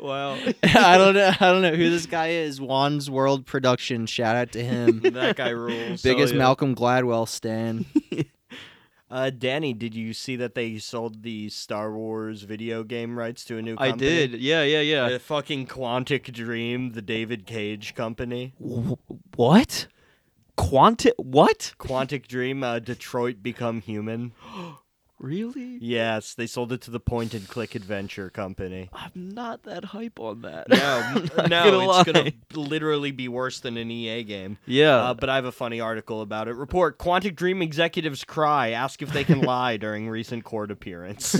wow. 0.00 0.38
I 0.62 0.98
don't 0.98 1.14
know. 1.14 1.32
I 1.40 1.52
don't 1.52 1.62
know 1.62 1.74
who 1.74 1.90
this 1.90 2.06
guy 2.06 2.28
is. 2.28 2.60
Juan's 2.60 3.10
World 3.10 3.46
Production. 3.46 4.06
Shout 4.06 4.36
out 4.36 4.52
to 4.52 4.62
him. 4.62 5.00
that 5.00 5.36
guy 5.36 5.50
rules. 5.50 6.02
Biggest 6.02 6.32
yeah. 6.32 6.38
Malcolm 6.38 6.74
Gladwell 6.74 7.28
stan. 7.28 7.86
Uh, 9.08 9.30
Danny, 9.30 9.72
did 9.72 9.94
you 9.94 10.12
see 10.12 10.34
that 10.36 10.54
they 10.54 10.78
sold 10.78 11.22
the 11.22 11.48
Star 11.48 11.92
Wars 11.92 12.42
video 12.42 12.82
game 12.82 13.18
rights 13.18 13.44
to 13.44 13.56
a 13.56 13.62
new 13.62 13.76
I 13.78 13.92
did. 13.92 14.32
Yeah, 14.32 14.64
yeah, 14.64 14.80
yeah. 14.80 15.08
The 15.08 15.20
fucking 15.20 15.68
Quantic 15.68 16.32
Dream, 16.32 16.92
the 16.92 17.02
David 17.02 17.46
Cage 17.46 17.94
company. 17.94 18.54
Wh- 18.58 18.94
what? 19.36 19.86
Quantic 20.58 21.12
what? 21.18 21.74
Quantic 21.78 22.26
Dream, 22.26 22.64
uh, 22.64 22.80
Detroit 22.80 23.42
Become 23.42 23.80
Human. 23.82 24.32
Really? 25.18 25.78
Yes, 25.80 26.34
they 26.34 26.46
sold 26.46 26.72
it 26.72 26.82
to 26.82 26.90
the 26.90 27.00
Point 27.00 27.32
and 27.32 27.48
Click 27.48 27.74
Adventure 27.74 28.28
company. 28.28 28.90
I'm 28.92 29.30
not 29.30 29.62
that 29.62 29.86
hype 29.86 30.20
on 30.20 30.42
that. 30.42 30.68
No, 30.68 30.76
Not 31.38 31.48
no, 31.48 31.70
gonna 31.70 32.00
it's 32.00 32.04
gonna 32.12 32.32
literally 32.68 33.12
be 33.12 33.26
worse 33.26 33.60
than 33.60 33.78
an 33.78 33.90
EA 33.90 34.24
game. 34.24 34.58
Yeah. 34.66 34.96
Uh, 34.96 35.14
but 35.14 35.30
I 35.30 35.36
have 35.36 35.46
a 35.46 35.52
funny 35.52 35.80
article 35.80 36.20
about 36.20 36.48
it. 36.48 36.54
Report: 36.56 36.98
Quantic 36.98 37.34
Dream 37.34 37.62
executives 37.62 38.24
cry, 38.24 38.70
ask 38.70 39.00
if 39.00 39.10
they 39.14 39.24
can 39.24 39.40
lie 39.46 39.78
during 39.78 40.10
recent 40.10 40.44
court 40.44 40.70
appearance. 40.70 41.32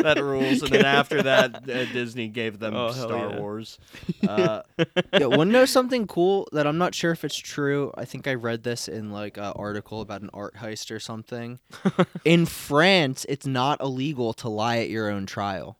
that 0.00 0.18
rules. 0.20 0.62
And 0.62 0.72
then 0.72 0.84
after 0.84 1.22
that, 1.22 1.56
uh, 1.56 1.84
Disney 1.92 2.28
gave 2.28 2.58
them 2.58 2.74
Oh, 2.74 2.92
Star 2.92 3.30
yeah. 3.30 3.38
Wars. 3.38 3.78
Uh, 4.26 4.62
yeah, 5.12 5.26
want 5.26 5.48
to 5.48 5.52
know 5.52 5.64
something 5.64 6.06
cool 6.06 6.48
that 6.52 6.66
I'm 6.66 6.78
not 6.78 6.94
sure 6.94 7.12
if 7.12 7.24
it's 7.24 7.36
true? 7.36 7.73
I 7.96 8.04
think 8.04 8.26
I 8.26 8.34
read 8.34 8.62
this 8.62 8.88
in 8.88 9.10
like 9.10 9.36
an 9.36 9.52
article 9.56 10.00
about 10.00 10.22
an 10.22 10.30
art 10.32 10.56
heist 10.56 10.90
or 10.90 11.00
something. 11.00 11.60
in 12.24 12.46
France, 12.46 13.26
it's 13.28 13.46
not 13.46 13.80
illegal 13.80 14.32
to 14.34 14.48
lie 14.48 14.78
at 14.78 14.88
your 14.90 15.10
own 15.10 15.26
trial. 15.26 15.78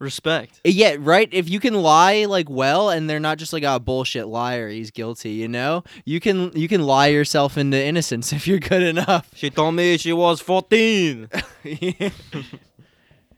Respect. 0.00 0.60
Uh, 0.66 0.70
Yeah, 0.70 0.96
right. 0.98 1.28
If 1.32 1.48
you 1.48 1.60
can 1.60 1.74
lie 1.74 2.24
like 2.26 2.50
well, 2.50 2.90
and 2.90 3.08
they're 3.08 3.20
not 3.20 3.38
just 3.38 3.52
like 3.52 3.62
a 3.62 3.78
bullshit 3.78 4.26
liar, 4.26 4.68
he's 4.68 4.90
guilty. 4.90 5.30
You 5.30 5.48
know, 5.48 5.84
you 6.04 6.20
can 6.20 6.50
you 6.54 6.68
can 6.68 6.82
lie 6.82 7.08
yourself 7.08 7.56
into 7.56 7.82
innocence 7.82 8.32
if 8.38 8.46
you're 8.46 8.58
good 8.58 8.82
enough. 8.82 9.30
She 9.34 9.50
told 9.50 9.74
me 9.74 9.96
she 9.96 10.12
was 10.12 10.40
14. 10.40 11.28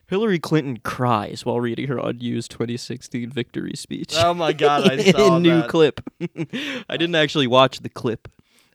Hillary 0.09 0.39
Clinton 0.39 0.79
cries 0.79 1.45
while 1.45 1.61
reading 1.61 1.89
her 1.89 1.99
unused 1.99 2.51
2016 2.53 3.31
victory 3.31 3.73
speech. 3.75 4.15
oh 4.17 4.35
my 4.35 4.53
god, 4.53 4.89
I 4.91 5.03
saw 5.13 5.39
New 5.39 5.63
that. 5.63 5.69
clip. 5.69 6.01
I 6.89 6.97
didn't 6.97 7.15
actually 7.17 7.47
watch 7.47 7.81
the 7.81 7.89
clip. 7.89 8.29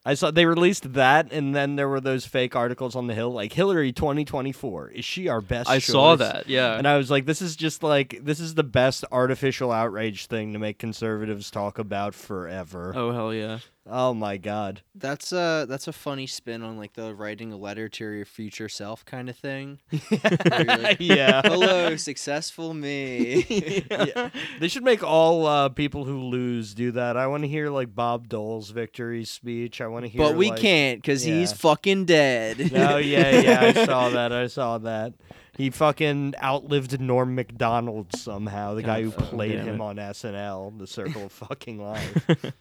I 0.03 0.15
saw 0.15 0.31
they 0.31 0.47
released 0.47 0.93
that, 0.93 1.31
and 1.31 1.53
then 1.55 1.75
there 1.75 1.87
were 1.87 2.01
those 2.01 2.25
fake 2.25 2.55
articles 2.55 2.95
on 2.95 3.05
the 3.05 3.13
Hill, 3.13 3.31
like 3.31 3.53
Hillary 3.53 3.91
2024. 3.91 4.89
Is 4.89 5.05
she 5.05 5.27
our 5.29 5.41
best? 5.41 5.69
I 5.69 5.77
saw 5.77 6.15
that. 6.15 6.47
Yeah. 6.49 6.75
And 6.75 6.87
I 6.87 6.97
was 6.97 7.11
like, 7.11 7.27
this 7.27 7.39
is 7.39 7.55
just 7.55 7.83
like 7.83 8.17
this 8.23 8.39
is 8.39 8.55
the 8.55 8.63
best 8.63 9.05
artificial 9.11 9.71
outrage 9.71 10.25
thing 10.25 10.53
to 10.53 10.59
make 10.59 10.79
conservatives 10.79 11.51
talk 11.51 11.77
about 11.77 12.15
forever. 12.15 12.93
oh 12.95 13.11
hell 13.11 13.31
yeah. 13.31 13.59
Oh 13.89 14.13
my 14.13 14.37
god. 14.37 14.81
That's 14.93 15.31
a 15.31 15.65
that's 15.67 15.87
a 15.87 15.93
funny 15.93 16.27
spin 16.27 16.61
on 16.61 16.77
like 16.77 16.93
the 16.93 17.15
writing 17.15 17.51
a 17.51 17.57
letter 17.57 17.89
to 17.89 18.05
your 18.05 18.25
future 18.25 18.69
self 18.69 19.03
kind 19.05 19.27
of 19.27 19.35
thing. 19.35 19.79
like, 20.11 20.97
yeah. 20.99 21.41
Hello, 21.43 21.95
successful 21.95 22.73
me. 22.73 23.85
Yeah. 23.91 24.29
They 24.59 24.67
should 24.67 24.83
make 24.83 25.03
all 25.03 25.45
uh, 25.45 25.69
people 25.69 26.05
who 26.05 26.19
lose 26.19 26.73
do 26.73 26.91
that. 26.91 27.17
I 27.17 27.27
want 27.27 27.43
to 27.43 27.47
hear 27.47 27.69
like 27.69 27.93
Bob 27.93 28.27
Dole's 28.29 28.69
victory 28.69 29.25
speech. 29.25 29.81
I 29.81 29.87
want 29.87 30.05
to 30.05 30.09
hear. 30.09 30.21
but 30.21 30.35
we 30.35 30.49
like- 30.49 30.59
can't 30.59 31.01
because 31.01 31.23
he's 31.23 31.51
fucking 31.51 32.05
dead. 32.05 32.71
oh 32.75 32.97
yeah, 32.97 33.39
yeah, 33.41 33.61
I 33.61 33.85
saw 33.85 34.09
that. 34.09 34.31
I 34.31 34.47
saw 34.47 34.77
that. 34.79 35.13
He 35.57 35.69
fucking 35.69 36.35
outlived 36.41 36.99
Norm 36.99 37.35
Macdonald 37.35 38.15
somehow, 38.15 38.73
the 38.73 38.83
guy 38.83 39.03
who 39.03 39.11
played 39.11 39.57
damn 39.57 39.67
him 39.67 39.81
on 39.81 39.97
SNL, 39.97 40.79
The 40.79 40.87
Circle 40.87 41.25
of 41.25 41.31
Fucking 41.33 41.77
Life. 41.79 42.53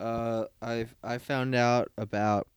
Uh, 0.00 0.44
I 0.62 0.86
I 1.02 1.18
found 1.18 1.54
out 1.54 1.90
about. 1.96 2.48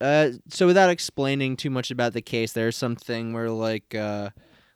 Uh, 0.00 0.32
so 0.48 0.66
without 0.66 0.90
explaining 0.90 1.56
too 1.56 1.70
much 1.70 1.90
about 1.90 2.12
the 2.12 2.20
case, 2.20 2.52
there's 2.52 2.76
something 2.76 3.32
where 3.32 3.50
like 3.50 3.94
uh, 3.94 4.30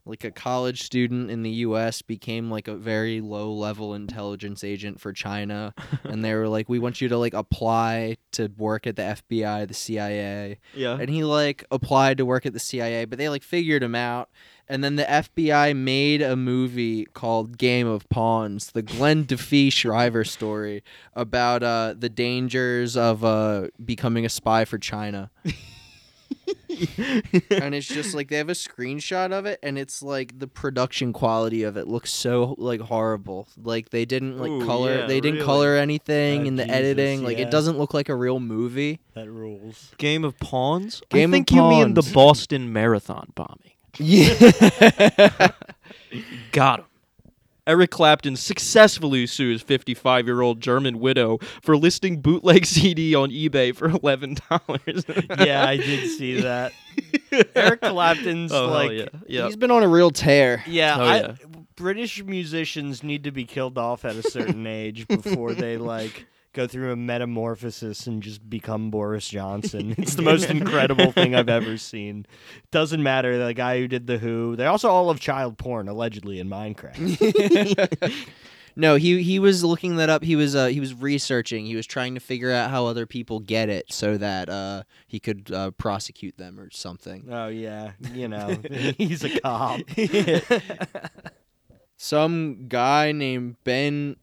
like 0.06 0.24
a 0.24 0.30
college 0.30 0.82
student 0.82 1.30
in 1.30 1.42
the 1.42 1.50
U.S. 1.50 2.02
became 2.02 2.50
like 2.50 2.68
a 2.68 2.74
very 2.74 3.20
low 3.20 3.52
level 3.52 3.94
intelligence 3.94 4.64
agent 4.64 5.00
for 5.00 5.12
China, 5.12 5.74
and 6.04 6.24
they 6.24 6.34
were 6.34 6.48
like, 6.48 6.68
"We 6.68 6.78
want 6.78 7.00
you 7.00 7.08
to 7.08 7.18
like 7.18 7.34
apply 7.34 8.16
to 8.32 8.50
work 8.56 8.86
at 8.86 8.96
the 8.96 9.02
FBI, 9.02 9.68
the 9.68 9.74
CIA." 9.74 10.58
yeah. 10.74 10.96
and 10.98 11.10
he 11.10 11.22
like 11.22 11.64
applied 11.70 12.16
to 12.18 12.26
work 12.26 12.46
at 12.46 12.52
the 12.52 12.60
CIA, 12.60 13.04
but 13.04 13.18
they 13.18 13.28
like 13.28 13.42
figured 13.42 13.82
him 13.82 13.94
out. 13.94 14.30
And 14.70 14.85
then 14.85 14.94
the 14.94 15.02
FBI 15.02 15.74
made 15.76 16.22
a 16.22 16.37
movie 16.37 17.04
called 17.06 17.59
Game 17.59 17.88
of 17.88 18.09
Pawns, 18.09 18.70
the 18.70 18.83
Glenn 18.83 19.24
Duffie 19.24 19.72
Shriver 19.72 20.22
story 20.24 20.85
about 21.12 21.64
uh, 21.64 21.94
the 21.98 22.09
dangers 22.09 22.96
of 22.96 23.24
uh, 23.24 23.66
becoming 23.85 24.24
a 24.24 24.28
spy 24.28 24.64
for 24.64 24.78
China. 24.78 25.33
and 27.50 27.74
it's 27.74 27.88
just 27.88 28.14
like 28.14 28.28
they 28.28 28.37
have 28.37 28.48
a 28.48 28.52
screenshot 28.52 29.33
of 29.33 29.44
it 29.44 29.59
and 29.62 29.76
it's 29.78 30.02
like 30.02 30.38
the 30.38 30.46
production 30.46 31.12
quality 31.12 31.64
of 31.64 31.76
it 31.76 31.88
looks 31.88 32.12
so 32.12 32.54
like 32.59 32.80
horrible 32.80 33.48
like 33.62 33.90
they 33.90 34.04
didn't 34.04 34.38
like 34.38 34.50
Ooh, 34.50 34.64
color 34.64 34.98
yeah, 35.00 35.06
they 35.06 35.20
didn't 35.20 35.35
really? 35.37 35.46
color 35.46 35.74
anything 35.76 36.42
Oh, 36.42 36.46
in 36.46 36.56
the 36.56 36.64
Jesus, 36.64 36.76
editing 36.78 37.24
like 37.24 37.38
yeah. 37.38 37.46
it 37.46 37.50
doesn't 37.50 37.78
look 37.78 37.92
like 37.92 38.09
a 38.09 38.14
real 38.14 38.38
movie 38.40 39.00
That 39.14 39.28
rules. 39.28 39.92
Game 39.98 40.24
of 40.24 40.38
Pawns. 40.38 41.02
Game 41.11 41.20
I 41.20 41.22
of 41.24 41.30
think 41.33 41.50
you 41.50 41.62
mean 41.68 41.94
the 41.94 42.09
Boston 42.14 42.72
Marathon 42.72 43.33
bombing. 43.35 43.72
Yeah 43.98 45.48
Got 46.53 46.81
him. 46.81 46.87
Eric 47.66 47.90
Clapton 47.90 48.35
successfully 48.37 49.26
sues 49.26 49.62
55 49.62 50.26
year 50.26 50.40
old 50.40 50.61
German 50.61 50.98
widow 50.98 51.38
for 51.62 51.76
listing 51.76 52.20
bootleg 52.20 52.66
CD 52.66 53.14
on 53.14 53.31
eBay 53.31 53.74
for 53.74 53.88
$11. 53.88 55.46
Yeah, 55.46 55.64
I 55.66 55.76
did 55.76 56.11
see 56.11 56.40
that. 56.40 56.72
Eric 57.55 57.81
Clapton's 57.83 58.50
Oh, 58.55 58.66
hell 58.66 58.74
like, 58.74 58.92
yeah. 58.92 59.07
yeah. 59.29 59.46
he's 59.46 59.57
been 59.57 59.70
on 59.70 59.83
a 59.85 59.88
real 59.88 60.11
tear 60.11 60.64
yeah, 60.66 60.96
Oh, 60.98 61.05
I, 61.05 61.16
yeah. 61.20 61.33
British 61.76 62.24
musicians 62.24 63.03
need 63.05 63.24
to 63.24 63.31
be 63.31 63.44
killed 63.44 63.79
off 63.79 64.05
at 64.05 64.16
a 64.16 64.22
certain 64.22 64.66
age 64.66 65.07
before 65.07 65.55
they 65.55 65.76
like 65.76 66.26
go 66.52 66.66
through 66.66 66.92
a 66.92 66.96
metamorphosis 66.96 68.06
and 68.06 68.22
just 68.22 68.48
become 68.48 68.90
Boris 68.90 69.28
Johnson. 69.28 69.94
It's 70.00 70.14
the 70.14 70.22
most 70.22 70.50
incredible 70.50 71.12
thing 71.12 71.34
I've 71.34 71.48
ever 71.48 71.76
seen. 71.76 72.26
Doesn't 72.70 73.02
matter 73.02 73.44
the 73.44 73.54
guy 73.54 73.78
who 73.78 73.86
did 73.86 74.06
the 74.06 74.18
Who. 74.18 74.56
They 74.56 74.66
also 74.66 74.88
all 74.88 75.08
have 75.08 75.20
child 75.20 75.58
porn 75.58 75.88
allegedly 75.88 76.40
in 76.40 76.48
Minecraft. 76.48 78.14
no 78.76 78.94
he 78.94 79.22
he 79.22 79.38
was 79.38 79.64
looking 79.64 79.96
that 79.96 80.08
up 80.08 80.22
he 80.22 80.36
was 80.36 80.54
uh 80.54 80.66
he 80.66 80.78
was 80.78 80.94
researching 80.94 81.66
he 81.66 81.74
was 81.74 81.86
trying 81.86 82.14
to 82.14 82.20
figure 82.20 82.52
out 82.52 82.70
how 82.70 82.86
other 82.86 83.04
people 83.04 83.40
get 83.40 83.68
it 83.68 83.92
so 83.92 84.16
that 84.16 84.48
uh 84.48 84.84
he 85.08 85.18
could 85.18 85.50
uh 85.52 85.72
prosecute 85.72 86.36
them 86.38 86.58
or 86.58 86.70
something 86.70 87.26
oh 87.30 87.48
yeah, 87.48 87.92
you 88.14 88.28
know 88.28 88.56
he's 88.96 89.24
a 89.24 89.40
cop. 89.40 89.80
some 91.96 92.66
guy 92.68 93.10
named 93.10 93.56
Ben 93.64 94.16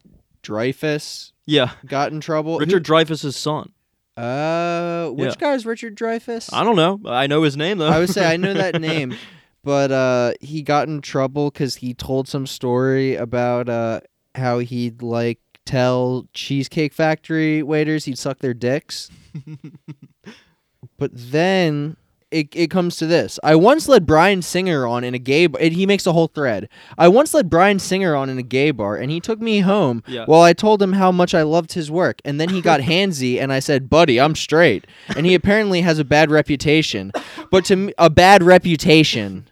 Dreyfuss 0.48 1.32
yeah. 1.46 1.72
got 1.86 2.12
in 2.12 2.20
trouble. 2.20 2.58
Richard 2.58 2.84
Dreyfuss's 2.84 3.36
son. 3.36 3.72
Uh, 4.16 5.08
which 5.10 5.28
Yeah. 5.30 5.34
guy's 5.38 5.64
Richard 5.66 5.96
Dreyfuss? 5.96 6.50
I 6.52 6.64
don't 6.64 6.76
know. 6.76 7.00
I 7.06 7.26
know 7.26 7.42
his 7.42 7.56
name, 7.56 7.78
though. 7.78 7.88
I 7.88 7.98
would 8.00 8.08
say 8.10 8.26
I 8.32 8.36
know 8.36 8.54
that 8.54 8.80
name, 8.80 9.14
but 9.62 9.92
uh, 9.92 10.32
he 10.40 10.62
got 10.62 10.88
in 10.88 11.00
trouble 11.02 11.50
because 11.50 11.76
he 11.76 11.94
told 11.94 12.26
some 12.26 12.46
story 12.46 13.14
about 13.14 13.68
uh, 13.68 14.00
how 14.34 14.58
he'd 14.58 15.02
like 15.02 15.38
tell 15.66 16.26
Cheesecake 16.32 16.92
Factory 16.94 17.62
waiters 17.62 18.06
he'd 18.06 18.18
suck 18.18 18.38
their 18.38 18.54
dicks. 18.54 19.10
but 20.98 21.10
then 21.14 21.96
it, 22.30 22.48
it 22.54 22.70
comes 22.70 22.96
to 22.96 23.06
this. 23.06 23.38
I 23.42 23.54
once 23.54 23.88
led 23.88 24.06
Bryan 24.06 24.42
Singer 24.42 24.86
on 24.86 25.02
in 25.04 25.14
a 25.14 25.18
gay 25.18 25.46
bar. 25.46 25.60
And 25.62 25.72
he 25.72 25.86
makes 25.86 26.06
a 26.06 26.12
whole 26.12 26.26
thread. 26.28 26.68
I 26.98 27.08
once 27.08 27.32
led 27.34 27.48
Bryan 27.48 27.78
Singer 27.78 28.14
on 28.14 28.28
in 28.28 28.38
a 28.38 28.42
gay 28.42 28.70
bar, 28.70 28.96
and 28.96 29.10
he 29.10 29.20
took 29.20 29.40
me 29.40 29.60
home 29.60 30.02
Yeah. 30.06 30.24
while 30.26 30.42
I 30.42 30.52
told 30.52 30.82
him 30.82 30.92
how 30.92 31.10
much 31.10 31.34
I 31.34 31.42
loved 31.42 31.72
his 31.72 31.90
work. 31.90 32.20
And 32.24 32.40
then 32.40 32.50
he 32.50 32.60
got 32.60 32.80
handsy, 32.92 33.40
and 33.40 33.52
I 33.52 33.60
said, 33.60 33.88
"Buddy, 33.88 34.20
I'm 34.20 34.34
straight." 34.34 34.86
And 35.16 35.24
he 35.26 35.34
apparently 35.34 35.80
has 35.82 35.98
a 35.98 36.04
bad 36.04 36.30
reputation, 36.30 37.12
but 37.50 37.64
to 37.66 37.76
me, 37.76 37.92
a 37.98 38.10
bad 38.10 38.42
reputation. 38.42 39.48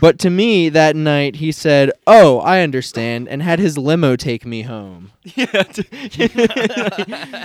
But 0.00 0.18
to 0.18 0.30
me 0.30 0.68
that 0.70 0.96
night, 0.96 1.36
he 1.36 1.52
said, 1.52 1.92
"Oh, 2.08 2.40
I 2.40 2.60
understand," 2.62 3.28
and 3.28 3.40
had 3.40 3.60
his 3.60 3.78
limo 3.78 4.16
take 4.16 4.44
me 4.44 4.62
home. 4.62 5.12
Yeah. 5.36 5.64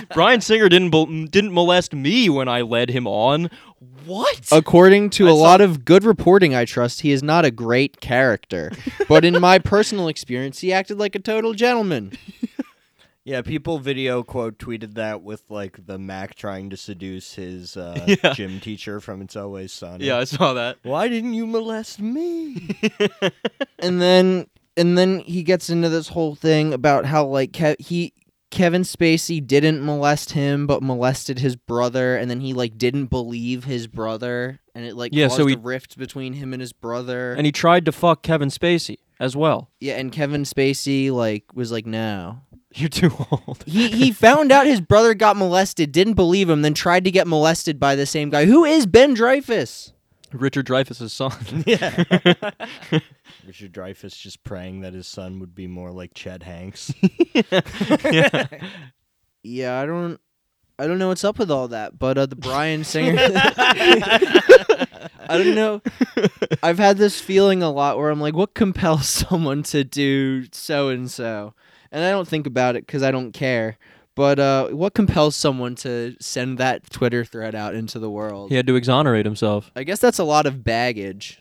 Bryan 0.14 0.40
Singer 0.40 0.68
didn't 0.68 0.90
bel- 0.90 1.06
didn't 1.06 1.52
molest 1.52 1.94
me 1.94 2.28
when 2.28 2.48
I 2.48 2.62
led 2.62 2.90
him 2.90 3.06
on. 3.06 3.50
What? 4.04 4.48
According 4.52 5.10
to 5.10 5.26
I 5.28 5.30
a 5.30 5.34
saw- 5.34 5.40
lot 5.40 5.60
of 5.60 5.84
good 5.84 6.04
reporting 6.04 6.54
I 6.54 6.64
trust, 6.64 7.00
he 7.02 7.12
is 7.12 7.22
not 7.22 7.44
a 7.44 7.50
great 7.50 8.00
character. 8.00 8.72
but 9.08 9.24
in 9.24 9.40
my 9.40 9.58
personal 9.58 10.08
experience, 10.08 10.58
he 10.60 10.72
acted 10.72 10.98
like 10.98 11.14
a 11.14 11.20
total 11.20 11.52
gentleman. 11.54 12.12
Yeah, 13.24 13.42
people 13.42 13.78
video 13.78 14.24
quote 14.24 14.58
tweeted 14.58 14.94
that 14.94 15.22
with 15.22 15.44
like 15.48 15.86
the 15.86 15.96
Mac 15.96 16.34
trying 16.34 16.70
to 16.70 16.76
seduce 16.76 17.34
his 17.34 17.76
uh, 17.76 18.04
Yeah. 18.24 18.32
gym 18.32 18.58
teacher 18.58 18.98
from 18.98 19.22
It's 19.22 19.36
Always 19.36 19.72
Sunny. 19.72 20.06
yeah, 20.06 20.18
I 20.18 20.24
saw 20.24 20.54
that. 20.54 20.78
Why 20.82 21.06
didn't 21.06 21.34
you 21.34 21.46
molest 21.46 22.00
me? 22.00 22.76
and 23.78 24.02
then 24.02 24.48
and 24.76 24.98
then 24.98 25.20
he 25.20 25.44
gets 25.44 25.70
into 25.70 25.88
this 25.88 26.08
whole 26.08 26.34
thing 26.34 26.72
about 26.74 27.04
how 27.04 27.24
like 27.26 27.52
Ke- 27.52 27.78
he 27.80 28.12
Kevin 28.52 28.82
Spacey 28.82 29.44
didn't 29.44 29.84
molest 29.84 30.30
him 30.32 30.68
but 30.68 30.82
molested 30.82 31.40
his 31.40 31.56
brother 31.56 32.16
and 32.16 32.30
then 32.30 32.38
he 32.40 32.52
like 32.52 32.78
didn't 32.78 33.06
believe 33.06 33.64
his 33.64 33.88
brother 33.88 34.60
and 34.74 34.84
it 34.84 34.94
like 34.94 35.12
Yeah, 35.12 35.26
caused 35.26 35.38
so 35.38 35.46
a 35.46 35.50
he- 35.50 35.56
rift 35.56 35.98
between 35.98 36.34
him 36.34 36.52
and 36.52 36.60
his 36.60 36.72
brother. 36.72 37.32
And 37.32 37.44
he 37.46 37.50
tried 37.52 37.84
to 37.86 37.92
fuck 37.92 38.22
Kevin 38.22 38.50
Spacey 38.50 38.98
as 39.18 39.34
well. 39.34 39.70
yeah, 39.80 39.94
and 39.94 40.12
Kevin 40.12 40.44
Spacey 40.44 41.10
like 41.10 41.44
was 41.54 41.72
like 41.72 41.86
no. 41.86 42.40
You're 42.74 42.88
too 42.88 43.12
old. 43.30 43.64
He 43.66 43.88
he 43.88 44.12
found 44.12 44.52
out 44.52 44.66
his 44.66 44.80
brother 44.80 45.12
got 45.14 45.36
molested, 45.36 45.90
didn't 45.92 46.14
believe 46.14 46.48
him, 46.48 46.62
then 46.62 46.72
tried 46.74 47.04
to 47.04 47.10
get 47.10 47.26
molested 47.26 47.80
by 47.80 47.96
the 47.96 48.06
same 48.06 48.30
guy. 48.30 48.44
Who 48.46 48.64
is 48.64 48.86
Ben 48.86 49.14
Dreyfuss? 49.16 49.92
Richard 50.32 50.66
Dreyfuss's 50.66 51.12
son. 51.12 51.32
yeah. 51.66 52.04
Richard 53.52 53.74
Dreyfuss 53.74 54.18
just 54.18 54.42
praying 54.44 54.80
that 54.80 54.94
his 54.94 55.06
son 55.06 55.38
would 55.38 55.54
be 55.54 55.66
more 55.66 55.90
like 55.92 56.14
Chet 56.14 56.42
Hanks. 56.42 56.90
yeah. 57.34 58.46
Yeah, 59.44 59.78
I 59.78 59.84
don't 59.84 60.18
I 60.78 60.86
don't 60.86 60.98
know 60.98 61.08
what's 61.08 61.24
up 61.24 61.38
with 61.38 61.50
all 61.50 61.68
that, 61.68 61.98
but 61.98 62.16
uh, 62.16 62.24
the 62.26 62.36
Bryan 62.36 62.82
Singer 62.84 63.16
I 63.18 64.88
don't 65.28 65.54
know. 65.54 65.82
I've 66.62 66.78
had 66.78 66.96
this 66.96 67.20
feeling 67.20 67.62
a 67.62 67.70
lot 67.70 67.98
where 67.98 68.08
I'm 68.08 68.20
like, 68.20 68.34
what 68.34 68.54
compels 68.54 69.08
someone 69.28 69.64
to 69.64 69.84
do 69.84 70.46
so 70.52 70.88
and 70.88 71.10
so? 71.10 71.52
And 71.90 72.02
I 72.04 72.10
don't 72.10 72.28
think 72.28 72.46
about 72.46 72.76
it 72.76 72.86
because 72.86 73.02
I 73.02 73.10
don't 73.10 73.32
care. 73.32 73.76
But 74.14 74.38
uh, 74.38 74.68
what 74.68 74.94
compels 74.94 75.36
someone 75.36 75.74
to 75.76 76.16
send 76.20 76.56
that 76.56 76.88
Twitter 76.88 77.24
thread 77.24 77.54
out 77.54 77.74
into 77.74 77.98
the 77.98 78.10
world? 78.10 78.48
He 78.48 78.56
had 78.56 78.66
to 78.68 78.76
exonerate 78.76 79.26
himself. 79.26 79.70
I 79.76 79.82
guess 79.84 79.98
that's 79.98 80.18
a 80.20 80.24
lot 80.24 80.46
of 80.46 80.64
baggage. 80.64 81.40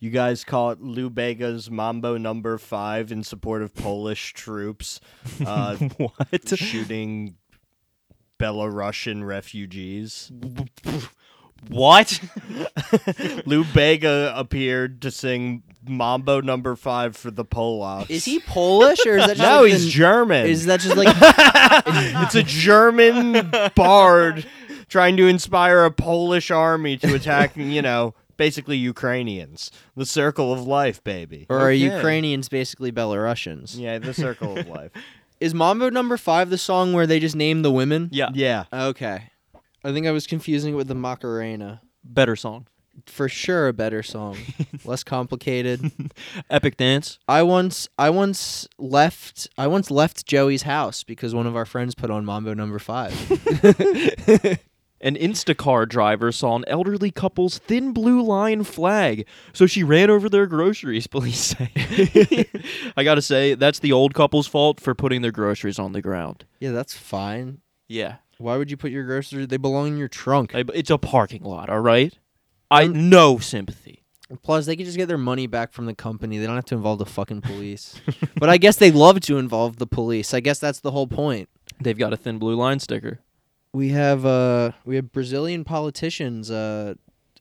You 0.00 0.10
guys 0.10 0.44
call 0.44 0.70
it 0.70 0.80
Lou 0.80 1.10
Bega's 1.10 1.70
Mambo 1.70 2.16
Number 2.16 2.56
Five 2.58 3.10
in 3.10 3.24
support 3.24 3.62
of 3.62 3.74
Polish 3.74 4.32
troops 4.32 5.00
uh, 5.44 5.76
what? 5.96 6.48
shooting 6.56 7.34
Belarusian 8.38 9.26
refugees. 9.26 10.30
What? 11.68 12.20
Lou 13.46 13.64
Bega 13.64 14.32
appeared 14.36 15.02
to 15.02 15.10
sing 15.10 15.64
Mambo 15.88 16.40
Number 16.40 16.76
Five 16.76 17.16
for 17.16 17.32
the 17.32 17.44
Polacks. 17.44 18.08
Is 18.10 18.24
he 18.24 18.38
Polish 18.38 19.04
or 19.04 19.16
is 19.18 19.26
that 19.26 19.36
just 19.36 19.40
No, 19.50 19.62
like 19.62 19.72
he's 19.72 19.84
the- 19.86 19.90
German. 19.90 20.46
Is 20.46 20.66
that 20.66 20.78
just 20.78 20.96
like 20.96 21.08
it's 22.24 22.36
a 22.36 22.44
German 22.44 23.50
bard 23.74 24.46
trying 24.88 25.16
to 25.16 25.26
inspire 25.26 25.84
a 25.84 25.90
Polish 25.90 26.52
army 26.52 26.96
to 26.98 27.14
attack, 27.14 27.56
you 27.56 27.82
know, 27.82 28.14
basically 28.38 28.78
Ukrainians. 28.78 29.70
The 29.94 30.06
circle 30.06 30.50
of 30.54 30.66
life, 30.66 31.04
baby. 31.04 31.44
or 31.50 31.58
are 31.58 31.64
Okay. 31.66 31.76
Ukrainians 31.76 32.48
basically 32.48 32.90
Belarusians? 32.90 33.78
Yeah, 33.78 33.98
the 33.98 34.14
circle 34.14 34.56
of 34.56 34.66
life. 34.66 34.92
Is 35.40 35.52
Mambo 35.54 35.90
number 35.90 36.16
five 36.16 36.48
the 36.50 36.56
song 36.58 36.94
where 36.94 37.06
they 37.06 37.20
just 37.20 37.36
name 37.36 37.60
the 37.62 37.70
women? 37.70 38.08
Yeah. 38.10 38.30
Yeah. 38.32 38.64
Okay. 38.72 39.24
I 39.84 39.92
think 39.92 40.06
I 40.06 40.10
was 40.10 40.26
confusing 40.26 40.72
it 40.72 40.76
with 40.76 40.88
the 40.88 40.94
Macarena. 40.96 41.80
Better 42.02 42.34
song. 42.34 42.66
For 43.06 43.28
sure 43.28 43.68
a 43.68 43.72
better 43.72 44.02
song. 44.02 44.36
Less 44.84 45.04
complicated. 45.04 45.92
Epic 46.50 46.76
dance. 46.76 47.20
I 47.28 47.44
once 47.44 47.88
I 47.96 48.10
once 48.10 48.66
left 48.78 49.48
I 49.56 49.68
once 49.68 49.88
left 49.92 50.26
Joey's 50.26 50.62
house 50.62 51.04
because 51.04 51.32
one 51.32 51.46
of 51.46 51.54
our 51.54 51.64
friends 51.64 51.94
put 51.94 52.10
on 52.10 52.24
Mambo 52.24 52.54
number 52.54 52.80
5. 52.80 54.58
An 55.00 55.14
Instacart 55.14 55.88
driver 55.90 56.32
saw 56.32 56.56
an 56.56 56.64
elderly 56.66 57.10
couple's 57.12 57.58
thin 57.58 57.92
blue 57.92 58.20
line 58.20 58.64
flag, 58.64 59.26
so 59.52 59.64
she 59.66 59.84
ran 59.84 60.10
over 60.10 60.28
their 60.28 60.46
groceries, 60.46 61.06
police 61.16 61.38
say. 61.56 62.46
I 62.96 63.04
gotta 63.04 63.22
say, 63.22 63.54
that's 63.54 63.78
the 63.78 63.92
old 63.92 64.14
couple's 64.14 64.46
fault 64.48 64.80
for 64.80 64.94
putting 64.94 65.22
their 65.22 65.30
groceries 65.32 65.78
on 65.78 65.92
the 65.92 66.02
ground. 66.02 66.44
yeah, 66.60 66.72
that's 66.72 66.94
fine. 66.94 67.60
Yeah. 67.88 68.16
Why 68.38 68.56
would 68.56 68.70
you 68.70 68.76
put 68.76 68.90
your 68.90 69.04
groceries 69.04 69.48
they 69.48 69.56
belong 69.56 69.88
in 69.88 69.98
your 69.98 70.08
trunk? 70.08 70.54
I- 70.54 70.64
It's 70.74 70.90
a 70.90 70.98
parking 70.98 71.42
lot, 71.44 71.70
all 71.70 71.80
right? 71.80 72.16
I 72.70 72.84
um, 72.84 73.08
no 73.08 73.38
sympathy. 73.38 74.04
Plus 74.42 74.66
they 74.66 74.76
could 74.76 74.84
just 74.84 74.98
get 74.98 75.06
their 75.08 75.16
money 75.16 75.46
back 75.46 75.72
from 75.72 75.86
the 75.86 75.94
company. 75.94 76.36
They 76.38 76.46
don't 76.46 76.54
have 76.56 76.66
to 76.66 76.74
involve 76.74 76.98
the 76.98 77.06
fucking 77.06 77.40
police. 77.40 77.98
but 78.36 78.48
I 78.50 78.58
guess 78.58 78.76
they 78.76 78.90
love 78.90 79.20
to 79.20 79.38
involve 79.38 79.76
the 79.78 79.86
police. 79.86 80.34
I 80.34 80.40
guess 80.40 80.58
that's 80.58 80.80
the 80.80 80.90
whole 80.90 81.06
point. 81.06 81.48
They've 81.80 81.96
got 81.96 82.12
a 82.12 82.16
thin 82.16 82.38
blue 82.38 82.54
line 82.54 82.78
sticker. 82.78 83.20
We 83.72 83.90
have 83.90 84.24
uh 84.26 84.72
we 84.84 84.96
have 84.96 85.12
Brazilian 85.12 85.64
politicians 85.64 86.50
uh 86.50 86.94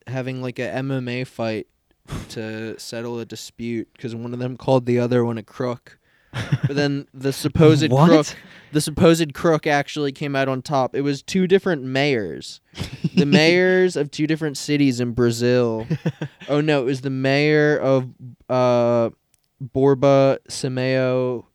having 0.07 0.41
like 0.41 0.59
a 0.59 0.63
MMA 0.69 1.25
fight 1.27 1.67
to 2.29 2.79
settle 2.79 3.19
a 3.19 3.25
dispute 3.25 3.89
because 3.93 4.15
one 4.15 4.33
of 4.33 4.39
them 4.39 4.55
called 4.57 4.85
the 4.85 4.99
other 4.99 5.25
one 5.25 5.37
a 5.37 5.43
crook. 5.43 5.97
but 6.31 6.75
then 6.75 7.07
the 7.13 7.33
supposed 7.43 7.89
What? 7.91 8.07
crook, 8.09 8.27
the 8.71 8.81
supposed 8.81 9.33
crook 9.33 9.65
actually 9.67 10.11
came 10.11 10.35
out 10.35 10.47
on 10.47 10.61
top. 10.61 10.95
It 10.95 11.01
was 11.01 11.21
two 11.23 11.47
different 11.47 11.83
mayors, 11.83 12.61
the 13.15 13.25
mayors 13.41 13.95
of 13.95 14.11
two 14.11 14.27
different 14.27 14.57
cities 14.57 14.99
in 14.99 15.11
Brazil. 15.13 15.87
oh 16.49 16.61
no, 16.61 16.81
it 16.81 16.85
was 16.85 17.01
the 17.01 17.09
mayor 17.09 17.77
of 17.77 18.09
uh, 18.49 19.09
Borba 19.59 20.39
Simeo 20.49 21.45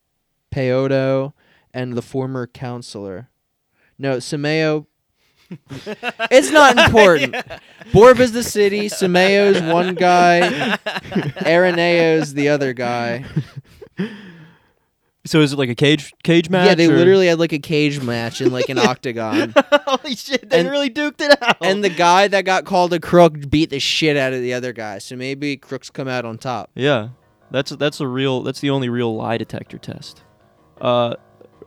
Peodo 0.54 1.32
and 1.72 1.94
the 1.94 2.02
former 2.02 2.46
councilor. 2.46 3.28
No, 3.98 4.16
Simeo. 4.18 4.86
it's 6.30 6.50
not 6.50 6.78
important. 6.86 7.36
Borb 7.92 8.20
is 8.20 8.32
the 8.32 8.42
city. 8.42 8.88
Simeo's 8.88 9.60
one 9.62 9.94
guy. 9.94 10.78
Areneo's 11.44 12.34
the 12.34 12.48
other 12.48 12.72
guy. 12.72 13.24
So 15.24 15.40
is 15.40 15.52
it 15.52 15.58
like 15.58 15.68
a 15.68 15.74
cage 15.76 16.12
cage 16.24 16.50
match? 16.50 16.66
yeah, 16.66 16.74
they 16.74 16.86
or- 16.88 16.96
literally 16.96 17.28
had 17.28 17.38
like 17.38 17.52
a 17.52 17.58
cage 17.60 18.00
match 18.02 18.40
in 18.40 18.50
like 18.50 18.68
an 18.68 18.78
octagon. 18.90 19.54
Holy 19.86 20.16
shit! 20.16 20.50
They 20.50 20.60
And- 20.60 20.70
really 20.70 20.90
duked 20.90 21.20
it 21.20 21.40
out. 21.40 21.58
And 21.60 21.84
the 21.84 21.90
guy 21.90 22.26
that 22.28 22.44
got 22.44 22.64
called 22.64 22.92
a 22.92 22.98
crook 22.98 23.48
beat 23.48 23.70
the 23.70 23.78
shit 23.78 24.16
out 24.16 24.32
of 24.32 24.40
the 24.40 24.52
other 24.52 24.72
guy. 24.72 24.98
So 24.98 25.14
maybe 25.14 25.56
crooks 25.56 25.90
come 25.90 26.08
out 26.08 26.24
on 26.24 26.38
top. 26.38 26.70
Yeah, 26.74 27.10
that's 27.52 27.70
that's 27.70 28.00
a 28.00 28.08
real. 28.08 28.42
That's 28.42 28.58
the 28.60 28.70
only 28.70 28.88
real 28.88 29.14
lie 29.14 29.38
detector 29.38 29.78
test. 29.78 30.22
Uh, 30.80 31.14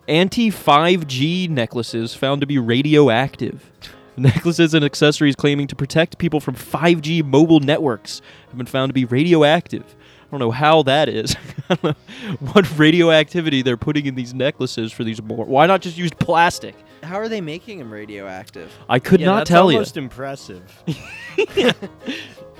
anti 0.07 0.49
5G 0.49 1.49
necklaces 1.49 2.13
found 2.13 2.41
to 2.41 2.47
be 2.47 2.57
radioactive. 2.57 3.71
Necklaces 4.17 4.73
and 4.73 4.85
accessories 4.85 5.35
claiming 5.35 5.67
to 5.67 5.75
protect 5.75 6.17
people 6.17 6.39
from 6.39 6.55
5G 6.55 7.23
mobile 7.23 7.59
networks 7.59 8.21
have 8.47 8.57
been 8.57 8.65
found 8.65 8.89
to 8.89 8.93
be 8.93 9.03
radioactive. 9.05 9.83
I 10.21 10.27
don't 10.31 10.39
know 10.39 10.51
how 10.51 10.83
that 10.83 11.09
is. 11.09 11.35
I 11.69 11.75
don't 11.75 11.83
know 11.83 12.35
what 12.53 12.77
radioactivity 12.77 13.61
they're 13.61 13.77
putting 13.77 14.05
in 14.05 14.15
these 14.15 14.33
necklaces 14.33 14.91
for 14.91 15.03
these 15.03 15.21
more. 15.21 15.45
Why 15.45 15.65
not 15.65 15.81
just 15.81 15.97
use 15.97 16.11
plastic? 16.11 16.75
How 17.03 17.15
are 17.17 17.29
they 17.29 17.41
making 17.41 17.79
them 17.79 17.91
radioactive? 17.91 18.71
I 18.89 18.99
could 18.99 19.19
yeah, 19.19 19.27
not 19.27 19.37
that's 19.39 19.49
tell 19.49 19.69
you. 19.71 19.77
almost 19.77 19.97
impressive. 19.97 20.83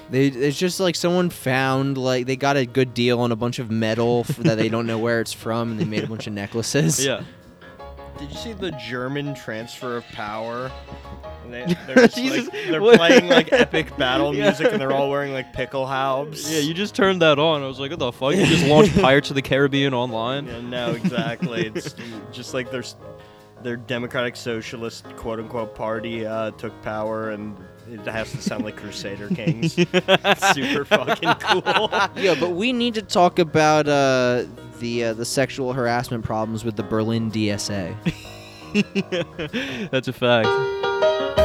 They 0.10 0.28
it's 0.28 0.58
just 0.58 0.80
like 0.80 0.96
someone 0.96 1.30
found 1.30 1.98
like 1.98 2.28
they 2.28 2.36
got 2.36 2.58
a 2.58 2.66
good 2.66 2.94
deal 2.94 3.20
on 3.22 3.32
a 3.32 3.36
bunch 3.36 3.58
of 3.60 3.72
metal 3.72 4.26
f- 4.30 4.38
that 4.38 4.58
they 4.58 4.70
don't 4.70 4.86
know 4.86 5.00
where 5.00 5.20
it's 5.20 5.34
from 5.34 5.72
and 5.72 5.80
they 5.80 5.86
made 5.86 6.04
a 6.04 6.08
bunch 6.08 6.28
of 6.28 6.34
necklaces. 6.34 7.04
Yeah. 7.06 7.24
Did 8.20 8.30
you 8.32 8.38
see 8.38 8.54
the 8.54 8.72
German 8.72 9.34
transfer 9.36 9.98
of 9.98 10.06
power? 10.10 10.72
And 11.44 11.54
they, 11.54 11.76
they're 11.88 12.08
Jesus. 12.08 12.46
like, 12.48 12.68
they're 12.70 12.80
playing 12.82 13.28
like 13.28 13.52
epic 13.52 13.96
battle 13.98 14.34
Yeah. 14.34 14.46
music, 14.46 14.72
and 14.72 14.80
they're 14.82 14.94
all 14.94 15.10
wearing 15.10 15.34
like 15.34 15.54
pickle 15.54 15.86
haubs. 15.86 16.52
Yeah, 16.52 16.60
you 16.60 16.74
just 16.74 16.96
turned 16.96 17.22
that 17.22 17.40
on. 17.40 17.62
I 17.62 17.68
was 17.68 17.80
like, 17.80 17.92
what 17.92 18.00
the 18.00 18.12
fuck? 18.12 18.36
You 18.36 18.46
just 18.46 18.66
launched 18.66 18.96
Pirates 19.02 19.30
of 19.30 19.36
the 19.36 19.42
Caribbean 19.42 19.94
online? 19.94 20.48
Yeah, 20.48 20.62
no, 20.62 20.92
exactly. 20.92 21.68
it's 21.76 21.96
just 22.32 22.54
like 22.54 22.72
there's 22.72 22.96
their 23.64 23.78
democratic 23.78 24.36
socialist 24.36 25.06
quote 25.16 25.40
unquote 25.40 25.76
party 25.76 26.26
uh, 26.26 26.52
took 26.52 26.80
power, 26.84 27.32
and 27.32 27.58
it 27.92 28.00
has 28.08 28.32
to 28.32 28.42
sound 28.42 28.64
like 28.64 28.78
Crusader 28.78 29.28
Kings. 29.30 29.74
Super 29.74 30.86
fucking 30.86 31.34
cool. 31.40 31.90
Yeah, 32.16 32.36
but 32.40 32.52
we 32.52 32.74
need 32.74 32.94
to 32.96 33.02
talk 33.02 33.40
about 33.40 33.88
uh, 33.88 34.46
the 34.80 35.06
uh, 35.06 35.14
the 35.14 35.26
sexual 35.26 35.74
harassment 35.74 36.24
problems 36.24 36.64
with 36.64 36.76
the 36.76 36.84
Berlin 36.84 37.32
DSA. 37.32 37.96
That's 39.92 40.08
a 40.08 40.14
fact. 40.14 41.45